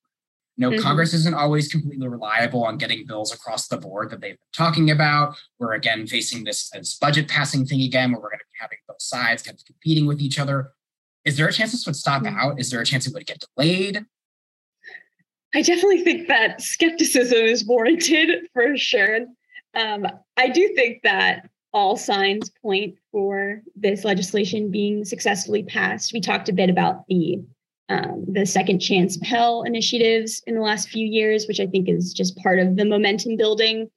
You 0.57 0.69
know, 0.69 0.75
mm-hmm. 0.75 0.83
Congress 0.83 1.13
isn't 1.13 1.33
always 1.33 1.67
completely 1.67 2.07
reliable 2.07 2.63
on 2.63 2.77
getting 2.77 3.05
bills 3.05 3.33
across 3.33 3.67
the 3.67 3.77
board 3.77 4.09
that 4.11 4.21
they've 4.21 4.37
been 4.37 4.55
talking 4.55 4.89
about. 4.89 5.35
We're 5.59 5.73
again 5.73 6.07
facing 6.07 6.45
this, 6.45 6.69
this 6.69 6.95
budget 6.95 7.27
passing 7.27 7.65
thing 7.65 7.81
again, 7.81 8.11
where 8.11 8.21
we're 8.21 8.29
going 8.29 8.39
to 8.39 8.45
be 8.45 8.59
having 8.61 8.77
both 8.87 9.01
sides 9.01 9.43
kind 9.43 9.57
of 9.57 9.65
competing 9.65 10.05
with 10.05 10.21
each 10.21 10.39
other. 10.39 10.71
Is 11.25 11.35
there 11.35 11.47
a 11.47 11.51
chance 11.51 11.71
this 11.71 11.85
would 11.85 11.95
stop 11.95 12.23
mm-hmm. 12.23 12.37
out? 12.37 12.59
Is 12.59 12.69
there 12.69 12.79
a 12.79 12.85
chance 12.85 13.05
it 13.05 13.13
would 13.13 13.25
get 13.25 13.43
delayed? 13.55 14.05
I 15.53 15.61
definitely 15.61 16.03
think 16.03 16.27
that 16.27 16.61
skepticism 16.61 17.37
is 17.37 17.65
warranted 17.65 18.47
for 18.53 18.77
sure. 18.77 19.21
Um, 19.73 20.07
I 20.37 20.49
do 20.49 20.73
think 20.75 21.01
that 21.03 21.49
all 21.73 21.97
signs 21.97 22.49
point 22.61 22.95
for 23.11 23.61
this 23.75 24.05
legislation 24.05 24.71
being 24.71 25.03
successfully 25.03 25.63
passed. 25.63 26.13
We 26.13 26.21
talked 26.21 26.47
a 26.47 26.53
bit 26.53 26.69
about 26.69 27.05
the 27.07 27.39
um, 27.89 28.25
the 28.27 28.45
second 28.45 28.79
chance 28.79 29.17
Pell 29.21 29.63
initiatives 29.63 30.41
in 30.47 30.55
the 30.55 30.61
last 30.61 30.89
few 30.89 31.05
years, 31.05 31.47
which 31.47 31.59
I 31.59 31.67
think 31.67 31.87
is 31.87 32.13
just 32.13 32.37
part 32.37 32.59
of 32.59 32.75
the 32.75 32.85
momentum 32.85 33.37
building. 33.37 33.89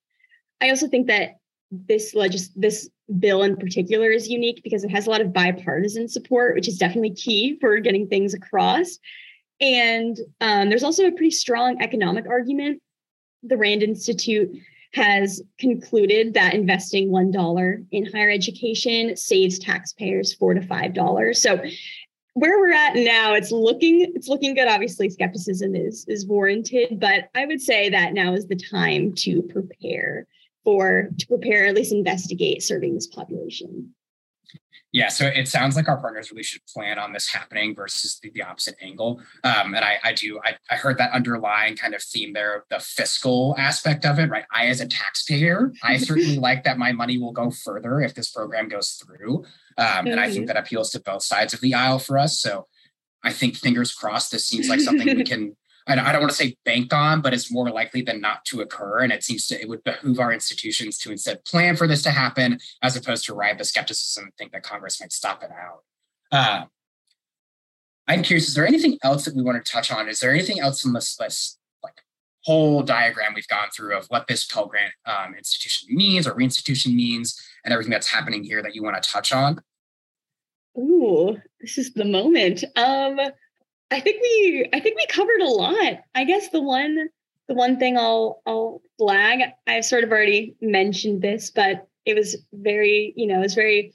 I 0.61 0.69
also 0.71 0.89
think 0.89 1.07
that 1.07 1.37
this 1.71 2.15
legis- 2.15 2.53
this 2.55 2.91
bill 3.19 3.43
in 3.43 3.57
particular 3.57 4.11
is 4.11 4.29
unique 4.29 4.61
because 4.63 4.85
it 4.85 4.91
has 4.91 5.07
a 5.07 5.11
lot 5.11 5.21
of 5.21 5.33
bipartisan 5.33 6.09
support, 6.09 6.55
which 6.55 6.69
is 6.69 6.77
definitely 6.77 7.15
key 7.15 7.57
for 7.61 7.79
getting 7.79 8.07
things 8.07 8.35
across. 8.35 8.99
And 9.61 10.19
um, 10.41 10.69
there's 10.69 10.85
also 10.85 11.07
a 11.07 11.13
pretty 11.13 11.31
strong 11.31 11.81
economic 11.81 12.27
argument. 12.29 12.83
The 13.43 13.57
Rand 13.57 13.83
Institute 13.83 14.51
has 14.95 15.43
concluded 15.59 16.35
that 16.35 16.55
investing 16.55 17.11
$1 17.11 17.87
in 17.91 18.07
higher 18.07 18.31
education 18.31 19.17
saves 19.17 19.59
taxpayers 19.59 20.35
4 20.35 20.55
to 20.55 20.61
$5. 20.61 21.37
So 21.37 21.63
where 22.35 22.59
we're 22.59 22.73
at 22.73 22.95
now, 22.95 23.35
it's 23.35 23.51
looking 23.51 24.13
it's 24.15 24.29
looking 24.29 24.55
good. 24.55 24.69
Obviously, 24.69 25.11
skepticism 25.11 25.75
is 25.75 26.05
is 26.09 26.27
warranted, 26.27 27.01
but 27.01 27.29
I 27.35 27.47
would 27.47 27.61
say 27.61 27.89
that 27.91 28.13
now 28.13 28.35
is 28.35 28.47
the 28.47 28.57
time 28.57 29.15
to 29.17 29.43
prepare 29.43 30.27
for 30.65 31.11
to 31.19 31.27
prepare 31.27 31.67
at 31.67 31.75
least 31.75 31.93
investigate 31.93 32.63
serving 32.63 32.95
this 32.95 33.07
population. 33.07 33.95
Yeah, 34.91 35.09
so 35.09 35.27
it 35.27 35.49
sounds 35.49 35.77
like 35.77 35.87
our 35.87 36.01
partners 36.01 36.31
really 36.31 36.43
should 36.43 36.65
plan 36.67 36.99
on 36.99 37.13
this 37.13 37.29
happening 37.29 37.75
versus 37.75 38.19
the, 38.23 38.31
the 38.31 38.43
opposite 38.43 38.75
angle. 38.81 39.21
Um, 39.45 39.75
and 39.75 39.85
I, 39.85 39.99
I 40.03 40.13
do, 40.15 40.41
I, 40.43 40.57
I 40.71 40.77
heard 40.77 40.97
that 40.97 41.13
underlying 41.13 41.77
kind 41.77 41.95
of 41.95 42.03
theme 42.03 42.33
there, 42.33 42.65
the 42.71 42.81
fiscal 42.81 43.55
aspect 43.59 44.07
of 44.07 44.19
it, 44.19 44.31
right? 44.31 44.45
I, 44.51 44.69
as 44.69 44.81
a 44.81 44.89
taxpayer, 44.89 45.73
I 45.83 45.97
certainly 45.99 46.39
like 46.39 46.65
that 46.65 46.79
my 46.79 46.93
money 46.93 47.19
will 47.19 47.33
go 47.33 47.51
further 47.51 48.01
if 48.01 48.15
this 48.15 48.31
program 48.31 48.69
goes 48.69 48.93
through. 48.93 49.45
Um. 49.77 50.07
And 50.07 50.19
I 50.19 50.31
think 50.31 50.41
mm-hmm. 50.41 50.47
that 50.47 50.57
appeals 50.57 50.91
to 50.91 51.01
both 51.01 51.23
sides 51.23 51.53
of 51.53 51.61
the 51.61 51.75
aisle 51.75 51.99
for 51.99 52.17
us. 52.17 52.41
So 52.41 52.67
I 53.23 53.33
think 53.33 53.57
fingers 53.57 53.93
crossed, 53.93 54.33
this 54.33 54.47
seems 54.47 54.69
like 54.69 54.81
something 54.81 55.07
we 55.07 55.25
can 55.25 55.57
I 55.89 56.13
don't 56.13 56.21
want 56.21 56.31
to 56.31 56.37
say 56.37 56.57
bank 56.65 56.93
on, 56.93 57.23
but 57.23 57.33
it's 57.33 57.51
more 57.51 57.71
likely 57.71 58.03
than 58.03 58.21
not 58.21 58.45
to 58.47 58.61
occur. 58.61 59.01
And 59.01 59.13
it 59.13 59.25
seems 59.25 59.47
to, 59.47 59.61
it 59.61 59.69
would 59.69 59.83
behoove 59.85 60.21
our 60.21 60.33
institutions 60.33 60.99
to 60.99 61.11
instead 61.11 61.45
plan 61.45 61.77
for 61.77 61.87
this 61.87 62.03
to 62.03 62.11
happen 62.11 62.59
as 62.83 62.97
opposed 62.97 63.25
to 63.27 63.35
ride 63.35 63.59
the 63.59 63.65
skepticism 63.65 64.25
and 64.25 64.35
think 64.37 64.53
that 64.53 64.63
Congress 64.63 65.01
might 65.01 65.13
stop 65.13 65.43
it 65.43 65.51
out. 65.51 65.85
Uh, 66.31 66.65
I'm 68.07 68.23
curious, 68.23 68.49
is 68.49 68.55
there 68.55 68.67
anything 68.67 68.99
else 69.03 69.25
that 69.25 69.35
we 69.35 69.43
want 69.43 69.65
to 69.65 69.73
touch 69.73 69.91
on? 69.91 70.09
Is 70.09 70.21
there 70.21 70.31
anything 70.31 70.61
else 70.61 70.85
in 70.85 70.93
this, 70.93 71.17
this 71.17 71.59
like 71.83 72.03
whole 72.45 72.83
diagram 72.83 73.33
we've 73.35 73.49
gone 73.49 73.69
through 73.75 73.97
of 73.97 74.07
what 74.09 74.27
this 74.27 74.47
Pell 74.47 74.67
Grant 74.67 74.93
um, 75.07 75.35
institution 75.35 75.89
means 75.95 76.27
or 76.27 76.35
reinstitution 76.35 76.95
means 76.95 77.41
and 77.65 77.73
everything 77.73 77.91
that's 77.91 78.09
happening 78.09 78.45
here 78.45 78.63
that 78.63 78.75
you 78.75 78.83
want 78.83 79.03
to 79.03 79.09
touch 79.09 79.33
on? 79.33 79.61
Ooh, 80.77 81.41
this 81.61 81.77
is 81.79 81.93
the 81.95 82.05
moment. 82.05 82.65
Um, 82.77 83.19
I 83.91 84.01
think 84.01 84.21
we 84.21 84.69
I 84.73 84.81
think 84.81 84.97
we 84.97 85.07
covered 85.07 85.41
a 85.41 85.49
lot. 85.49 86.01
I 86.15 86.25
guess 86.25 86.51
the 86.51 86.63
one 86.63 87.09
the 87.49 87.55
one 87.55 87.79
thing 87.79 87.97
I'll 87.97 88.43
I'll 88.47 88.83
flag, 88.99 89.41
I've 89.67 89.85
sort 89.85 90.05
of 90.05 90.11
already 90.11 90.55
mentioned 90.61 91.23
this, 91.23 91.51
but 91.51 91.89
it 92.05 92.15
was 92.15 92.37
very, 92.53 93.13
you 93.17 93.27
know, 93.27 93.39
it 93.39 93.43
was 93.43 93.55
very 93.55 93.95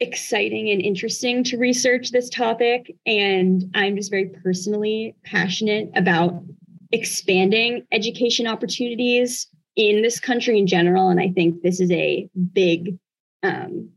exciting 0.00 0.70
and 0.70 0.80
interesting 0.80 1.44
to 1.44 1.56
research 1.56 2.10
this 2.10 2.28
topic. 2.28 2.92
And 3.06 3.64
I'm 3.74 3.96
just 3.96 4.10
very 4.10 4.30
personally 4.42 5.14
passionate 5.24 5.90
about 5.94 6.42
expanding 6.90 7.86
education 7.92 8.46
opportunities 8.46 9.46
in 9.76 10.02
this 10.02 10.20
country 10.20 10.58
in 10.58 10.66
general. 10.66 11.08
And 11.08 11.20
I 11.20 11.30
think 11.30 11.62
this 11.62 11.80
is 11.80 11.90
a 11.90 12.28
big 12.52 12.98
um, 13.42 13.90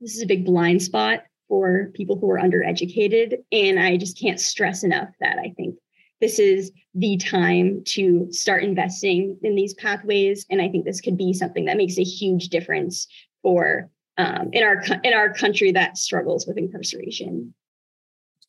this 0.00 0.16
is 0.16 0.22
a 0.22 0.26
big 0.26 0.44
blind 0.44 0.82
spot 0.82 1.24
for 1.48 1.90
people 1.94 2.18
who 2.18 2.30
are 2.30 2.38
undereducated. 2.38 3.36
And 3.52 3.78
I 3.78 3.96
just 3.96 4.18
can't 4.18 4.40
stress 4.40 4.82
enough 4.82 5.08
that 5.20 5.38
I 5.38 5.52
think 5.56 5.76
this 6.20 6.38
is 6.38 6.70
the 6.94 7.16
time 7.16 7.82
to 7.84 8.28
start 8.30 8.62
investing 8.62 9.36
in 9.42 9.54
these 9.54 9.74
pathways. 9.74 10.46
And 10.50 10.62
I 10.62 10.68
think 10.68 10.84
this 10.84 11.00
could 11.00 11.18
be 11.18 11.32
something 11.32 11.64
that 11.64 11.76
makes 11.76 11.98
a 11.98 12.04
huge 12.04 12.48
difference 12.48 13.08
for 13.42 13.90
um, 14.18 14.50
in 14.52 14.62
our 14.62 14.82
in 15.02 15.14
our 15.14 15.32
country 15.34 15.72
that 15.72 15.98
struggles 15.98 16.46
with 16.46 16.58
incarceration. 16.58 17.54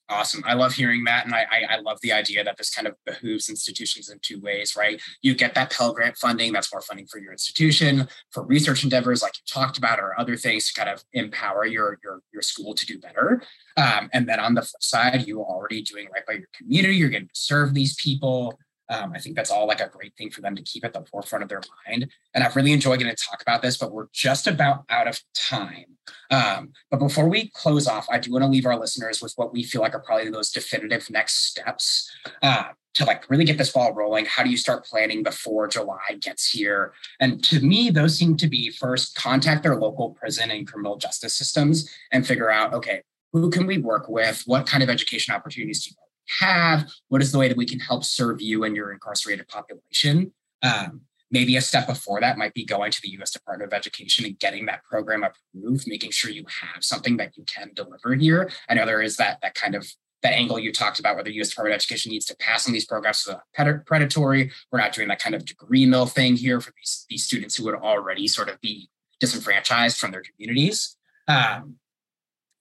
Awesome. 0.10 0.44
I 0.46 0.54
love 0.54 0.74
hearing 0.74 1.06
that. 1.06 1.26
And 1.26 1.34
I, 1.34 1.46
I, 1.50 1.76
I, 1.76 1.80
love 1.80 1.98
the 2.02 2.12
idea 2.12 2.44
that 2.44 2.58
this 2.58 2.70
kind 2.70 2.88
of 2.88 2.96
behooves 3.06 3.50
institutions 3.50 4.10
in 4.10 4.20
two 4.22 4.40
ways, 4.42 4.76
right? 4.76 5.02
You 5.22 5.34
get 5.34 5.56
that 5.56 5.72
Pell 5.72 5.94
Grant 5.94 6.18
funding, 6.18 6.52
that's 6.52 6.74
more 6.74 6.82
funding 6.82 7.08
for 7.08 7.20
your 7.20 7.32
institution, 7.32 8.10
for 8.30 8.44
research 8.44 8.84
endeavors 8.84 9.22
like 9.22 9.34
you 9.38 9.44
talked 9.48 9.78
about, 9.78 10.00
or 10.00 10.20
other 10.20 10.36
things 10.36 10.68
to 10.68 10.74
kind 10.74 10.94
of 10.94 11.06
empower 11.14 11.66
your, 11.66 12.00
your, 12.04 12.22
your 12.34 12.42
school 12.42 12.74
to 12.76 12.86
do 12.86 13.00
better. 13.00 13.42
Um, 13.78 14.10
and 14.12 14.28
then 14.28 14.42
on 14.42 14.56
the 14.56 14.62
flip 14.62 14.84
side, 14.84 15.26
you 15.26 15.40
are 15.40 15.46
already 15.46 15.82
doing 15.82 16.10
right 16.14 16.26
by 16.26 16.34
your 16.34 16.50
community. 16.54 16.96
You're 16.96 17.10
getting 17.10 17.30
to 17.30 17.36
serve 17.36 17.74
these 17.74 17.96
people. 17.96 18.60
Um, 18.94 19.12
I 19.16 19.20
think 19.20 19.36
that's 19.36 19.50
all 19.50 19.68
like 19.68 19.82
a 19.82 19.90
great 19.90 20.14
thing 20.16 20.30
for 20.30 20.42
them 20.42 20.56
to 20.56 20.62
keep 20.62 20.86
at 20.86 20.94
the 20.94 21.04
forefront 21.06 21.42
of 21.42 21.50
their 21.50 21.62
mind. 21.88 22.12
And 22.34 22.44
I've 22.44 22.56
really 22.56 22.74
enjoyed 22.74 23.00
getting 23.00 23.16
to 23.16 23.24
talk 23.24 23.42
about 23.42 23.62
this, 23.62 23.78
but 23.78 23.92
we're 23.92 24.08
just 24.14 24.46
about 24.46 24.84
out 24.90 25.08
of 25.08 25.20
time. 25.34 25.98
Um, 26.30 26.74
but 26.92 27.00
before 27.00 27.28
we 27.28 27.50
close 27.50 27.88
off, 27.88 28.08
I 28.12 28.20
do 28.20 28.32
want 28.32 28.44
to 28.44 28.50
leave 28.50 28.66
our 28.66 28.80
listeners 28.80 29.22
with 29.22 29.34
what 29.36 29.52
we 29.52 29.64
feel 29.64 29.82
like 29.82 29.96
are 29.96 30.00
probably 30.00 30.30
those 30.30 30.52
definitive 30.52 31.10
next 31.10 31.48
steps 31.48 32.10
uh, 32.44 32.66
to 32.96 33.06
like 33.06 33.28
really 33.30 33.46
get 33.46 33.58
this 33.58 33.72
ball 33.72 33.94
rolling. 33.94 34.26
How 34.26 34.44
do 34.44 34.50
you 34.50 34.58
start 34.58 34.86
planning 34.86 35.24
before 35.24 35.68
July 35.68 36.18
gets 36.22 36.52
here? 36.52 36.94
And 37.20 37.44
to 37.46 37.62
me, 37.62 37.90
those 37.90 38.18
seem 38.18 38.38
to 38.38 38.48
be 38.48 38.70
first 38.70 39.16
contact 39.16 39.64
their 39.64 39.76
local 39.76 40.12
prison 40.12 40.52
and 40.52 40.68
criminal 40.68 40.98
justice 40.98 41.36
systems 41.36 41.90
and 42.12 42.28
figure 42.28 42.52
out, 42.52 42.74
okay, 42.74 43.02
who 43.32 43.50
can 43.50 43.66
we 43.66 43.80
work 43.80 44.08
with? 44.08 44.44
What 44.46 44.68
kind 44.68 44.84
of 44.84 44.90
education 44.90 45.34
opportunities 45.34 45.84
do 45.84 45.92
you 45.92 45.96
have? 46.40 46.90
What 47.10 47.22
is 47.22 47.32
the 47.32 47.40
way 47.40 47.48
that 47.48 47.58
we 47.58 47.66
can 47.66 47.80
help 47.80 48.04
serve 48.04 48.42
you 48.42 48.64
and 48.64 48.76
your 48.76 48.92
incarcerated 48.92 49.48
population? 49.48 50.34
Um, 50.62 51.02
maybe 51.32 51.58
a 51.58 51.62
step 51.62 51.88
before 51.88 52.22
that 52.22 52.38
might 52.38 52.54
be 52.54 52.64
going 52.64 52.92
to 52.92 53.02
the 53.02 53.10
US 53.20 53.32
Department 53.32 53.72
of 53.72 53.76
Education 53.76 54.26
and 54.26 54.38
getting 54.40 54.66
that 54.68 54.84
program 54.84 55.24
approved, 55.24 55.86
making 55.88 56.12
sure 56.12 56.32
you 56.32 56.46
have 56.62 56.84
something 56.84 57.18
that 57.18 57.36
you 57.36 57.44
can 57.46 57.72
deliver 57.74 58.14
here. 58.14 58.50
I 58.70 58.76
know 58.76 58.86
there 58.86 59.02
is 59.02 59.18
that 59.18 59.40
that 59.42 59.56
kind 59.56 59.76
of 59.76 59.88
that 60.22 60.34
angle 60.34 60.58
you 60.58 60.72
talked 60.72 61.00
about 61.00 61.16
where 61.16 61.24
the 61.24 61.34
US 61.42 61.50
Department 61.50 61.74
of 61.74 61.80
Education 61.80 62.12
needs 62.12 62.26
to 62.28 62.38
pass 62.38 62.66
on 62.66 62.74
these 62.74 62.86
programs 62.86 63.20
so 63.20 63.40
predatory. 63.86 64.52
We're 64.72 64.80
not 64.80 64.94
doing 64.94 65.10
that 65.10 65.22
kind 65.22 65.36
of 65.36 65.44
degree 65.44 65.86
mill 65.86 66.06
thing 66.06 66.38
here 66.38 66.62
for 66.62 66.72
these, 66.78 67.06
these 67.10 67.26
students 67.26 67.56
who 67.56 67.66
would 67.66 67.76
already 67.76 68.28
sort 68.28 68.48
of 68.48 68.62
be 68.62 68.90
disenfranchised 69.20 69.98
from 69.98 70.12
their 70.12 70.22
communities. 70.22 70.96
Um, 71.28 71.76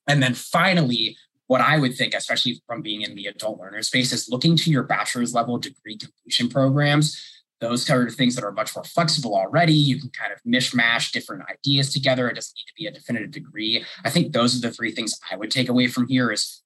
and 0.08 0.22
then 0.22 0.34
finally, 0.34 1.16
what 1.52 1.60
I 1.60 1.76
would 1.76 1.94
think, 1.94 2.14
especially 2.14 2.62
from 2.66 2.80
being 2.80 3.02
in 3.02 3.14
the 3.14 3.26
adult 3.26 3.60
learner 3.60 3.82
space, 3.82 4.10
is 4.10 4.30
looking 4.30 4.56
to 4.56 4.70
your 4.70 4.84
bachelor's 4.84 5.34
level 5.34 5.58
degree 5.58 5.98
completion 5.98 6.48
programs. 6.48 7.22
Those 7.60 7.84
kind 7.84 8.08
of 8.08 8.14
things 8.14 8.34
that 8.36 8.42
are 8.42 8.52
much 8.52 8.74
more 8.74 8.84
flexible 8.84 9.36
already. 9.36 9.74
You 9.74 10.00
can 10.00 10.08
kind 10.18 10.32
of 10.32 10.38
mishmash 10.50 11.12
different 11.12 11.42
ideas 11.50 11.92
together. 11.92 12.26
It 12.26 12.36
doesn't 12.36 12.56
need 12.56 12.64
to 12.68 12.72
be 12.74 12.86
a 12.86 12.90
definitive 12.90 13.32
degree. 13.32 13.84
I 14.02 14.08
think 14.08 14.32
those 14.32 14.56
are 14.56 14.66
the 14.66 14.72
three 14.72 14.92
things 14.92 15.20
I 15.30 15.36
would 15.36 15.50
take 15.50 15.68
away 15.68 15.88
from 15.88 16.08
here 16.08 16.32
is 16.32 16.62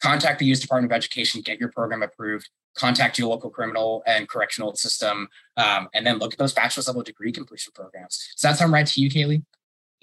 contact 0.00 0.38
the 0.38 0.46
U.S. 0.46 0.60
Department 0.60 0.92
of 0.92 0.96
Education, 0.96 1.42
get 1.44 1.58
your 1.58 1.72
program 1.72 2.04
approved, 2.04 2.48
contact 2.76 3.18
your 3.18 3.26
local 3.30 3.50
criminal 3.50 4.04
and 4.06 4.28
correctional 4.28 4.76
system, 4.76 5.26
um, 5.56 5.88
and 5.94 6.06
then 6.06 6.18
look 6.18 6.32
at 6.34 6.38
those 6.38 6.52
bachelor's 6.52 6.86
level 6.86 7.02
degree 7.02 7.32
completion 7.32 7.72
programs. 7.74 8.24
Does 8.36 8.42
that 8.42 8.56
sound 8.56 8.72
right 8.72 8.86
to 8.86 9.00
you, 9.00 9.10
Kaylee? 9.10 9.42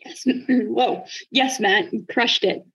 Yes. 0.06 0.24
Whoa. 0.50 1.06
Yes, 1.32 1.62
Matt. 1.62 1.94
You 1.94 2.06
crushed 2.12 2.44
it. 2.44 2.66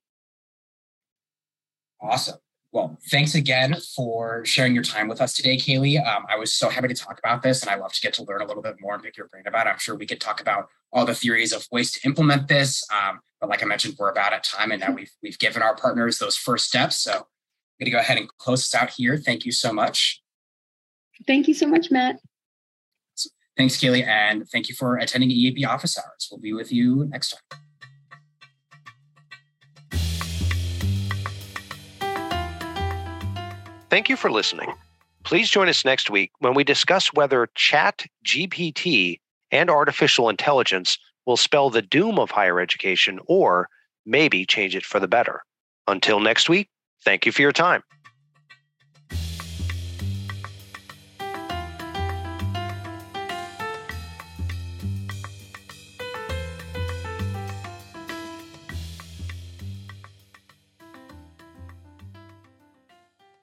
Awesome. 2.02 2.38
Well, 2.72 2.96
thanks 3.10 3.34
again 3.34 3.76
for 3.96 4.44
sharing 4.44 4.74
your 4.74 4.84
time 4.84 5.08
with 5.08 5.20
us 5.20 5.34
today, 5.34 5.56
Kaylee. 5.56 6.04
Um, 6.06 6.24
I 6.28 6.36
was 6.36 6.52
so 6.52 6.68
happy 6.68 6.86
to 6.86 6.94
talk 6.94 7.18
about 7.18 7.42
this, 7.42 7.62
and 7.62 7.70
I 7.70 7.74
love 7.74 7.92
to 7.92 8.00
get 8.00 8.14
to 8.14 8.24
learn 8.24 8.42
a 8.42 8.46
little 8.46 8.62
bit 8.62 8.76
more 8.80 8.94
and 8.94 9.02
pick 9.02 9.16
your 9.16 9.26
brain 9.26 9.44
about 9.46 9.66
it. 9.66 9.70
I'm 9.70 9.78
sure 9.78 9.96
we 9.96 10.06
could 10.06 10.20
talk 10.20 10.40
about 10.40 10.68
all 10.92 11.04
the 11.04 11.14
theories 11.14 11.52
of 11.52 11.66
ways 11.72 11.90
to 11.92 12.00
implement 12.06 12.46
this. 12.46 12.84
Um, 12.92 13.20
but 13.40 13.50
like 13.50 13.62
I 13.62 13.66
mentioned, 13.66 13.96
we're 13.98 14.10
about 14.10 14.32
at 14.32 14.44
time, 14.44 14.70
and 14.70 14.80
now 14.80 14.92
we've 14.92 15.10
we've 15.20 15.38
given 15.38 15.62
our 15.62 15.74
partners 15.74 16.18
those 16.18 16.36
first 16.36 16.66
steps. 16.66 16.98
So 16.98 17.12
I'm 17.12 17.18
going 17.80 17.86
to 17.86 17.90
go 17.90 17.98
ahead 17.98 18.18
and 18.18 18.28
close 18.38 18.60
this 18.60 18.74
out 18.80 18.90
here. 18.90 19.16
Thank 19.16 19.44
you 19.44 19.52
so 19.52 19.72
much. 19.72 20.22
Thank 21.26 21.48
you 21.48 21.54
so 21.54 21.66
much, 21.66 21.90
Matt. 21.90 22.16
Thanks, 23.56 23.76
Kaylee, 23.78 24.06
and 24.06 24.48
thank 24.48 24.68
you 24.68 24.76
for 24.76 24.96
attending 24.96 25.30
EAB 25.30 25.66
office 25.66 25.98
hours. 25.98 26.28
We'll 26.30 26.40
be 26.40 26.52
with 26.52 26.72
you 26.72 27.06
next 27.10 27.30
time. 27.50 27.60
Thank 33.90 34.08
you 34.08 34.16
for 34.16 34.30
listening. 34.30 34.72
Please 35.24 35.50
join 35.50 35.68
us 35.68 35.84
next 35.84 36.10
week 36.10 36.30
when 36.38 36.54
we 36.54 36.62
discuss 36.62 37.12
whether 37.12 37.48
Chat 37.56 38.06
GPT 38.24 39.18
and 39.50 39.68
artificial 39.68 40.28
intelligence 40.28 40.96
will 41.26 41.36
spell 41.36 41.70
the 41.70 41.82
doom 41.82 42.18
of 42.18 42.30
higher 42.30 42.60
education 42.60 43.18
or 43.26 43.68
maybe 44.06 44.46
change 44.46 44.76
it 44.76 44.84
for 44.84 45.00
the 45.00 45.08
better. 45.08 45.42
Until 45.88 46.20
next 46.20 46.48
week, 46.48 46.68
thank 47.04 47.26
you 47.26 47.32
for 47.32 47.42
your 47.42 47.52
time. 47.52 47.82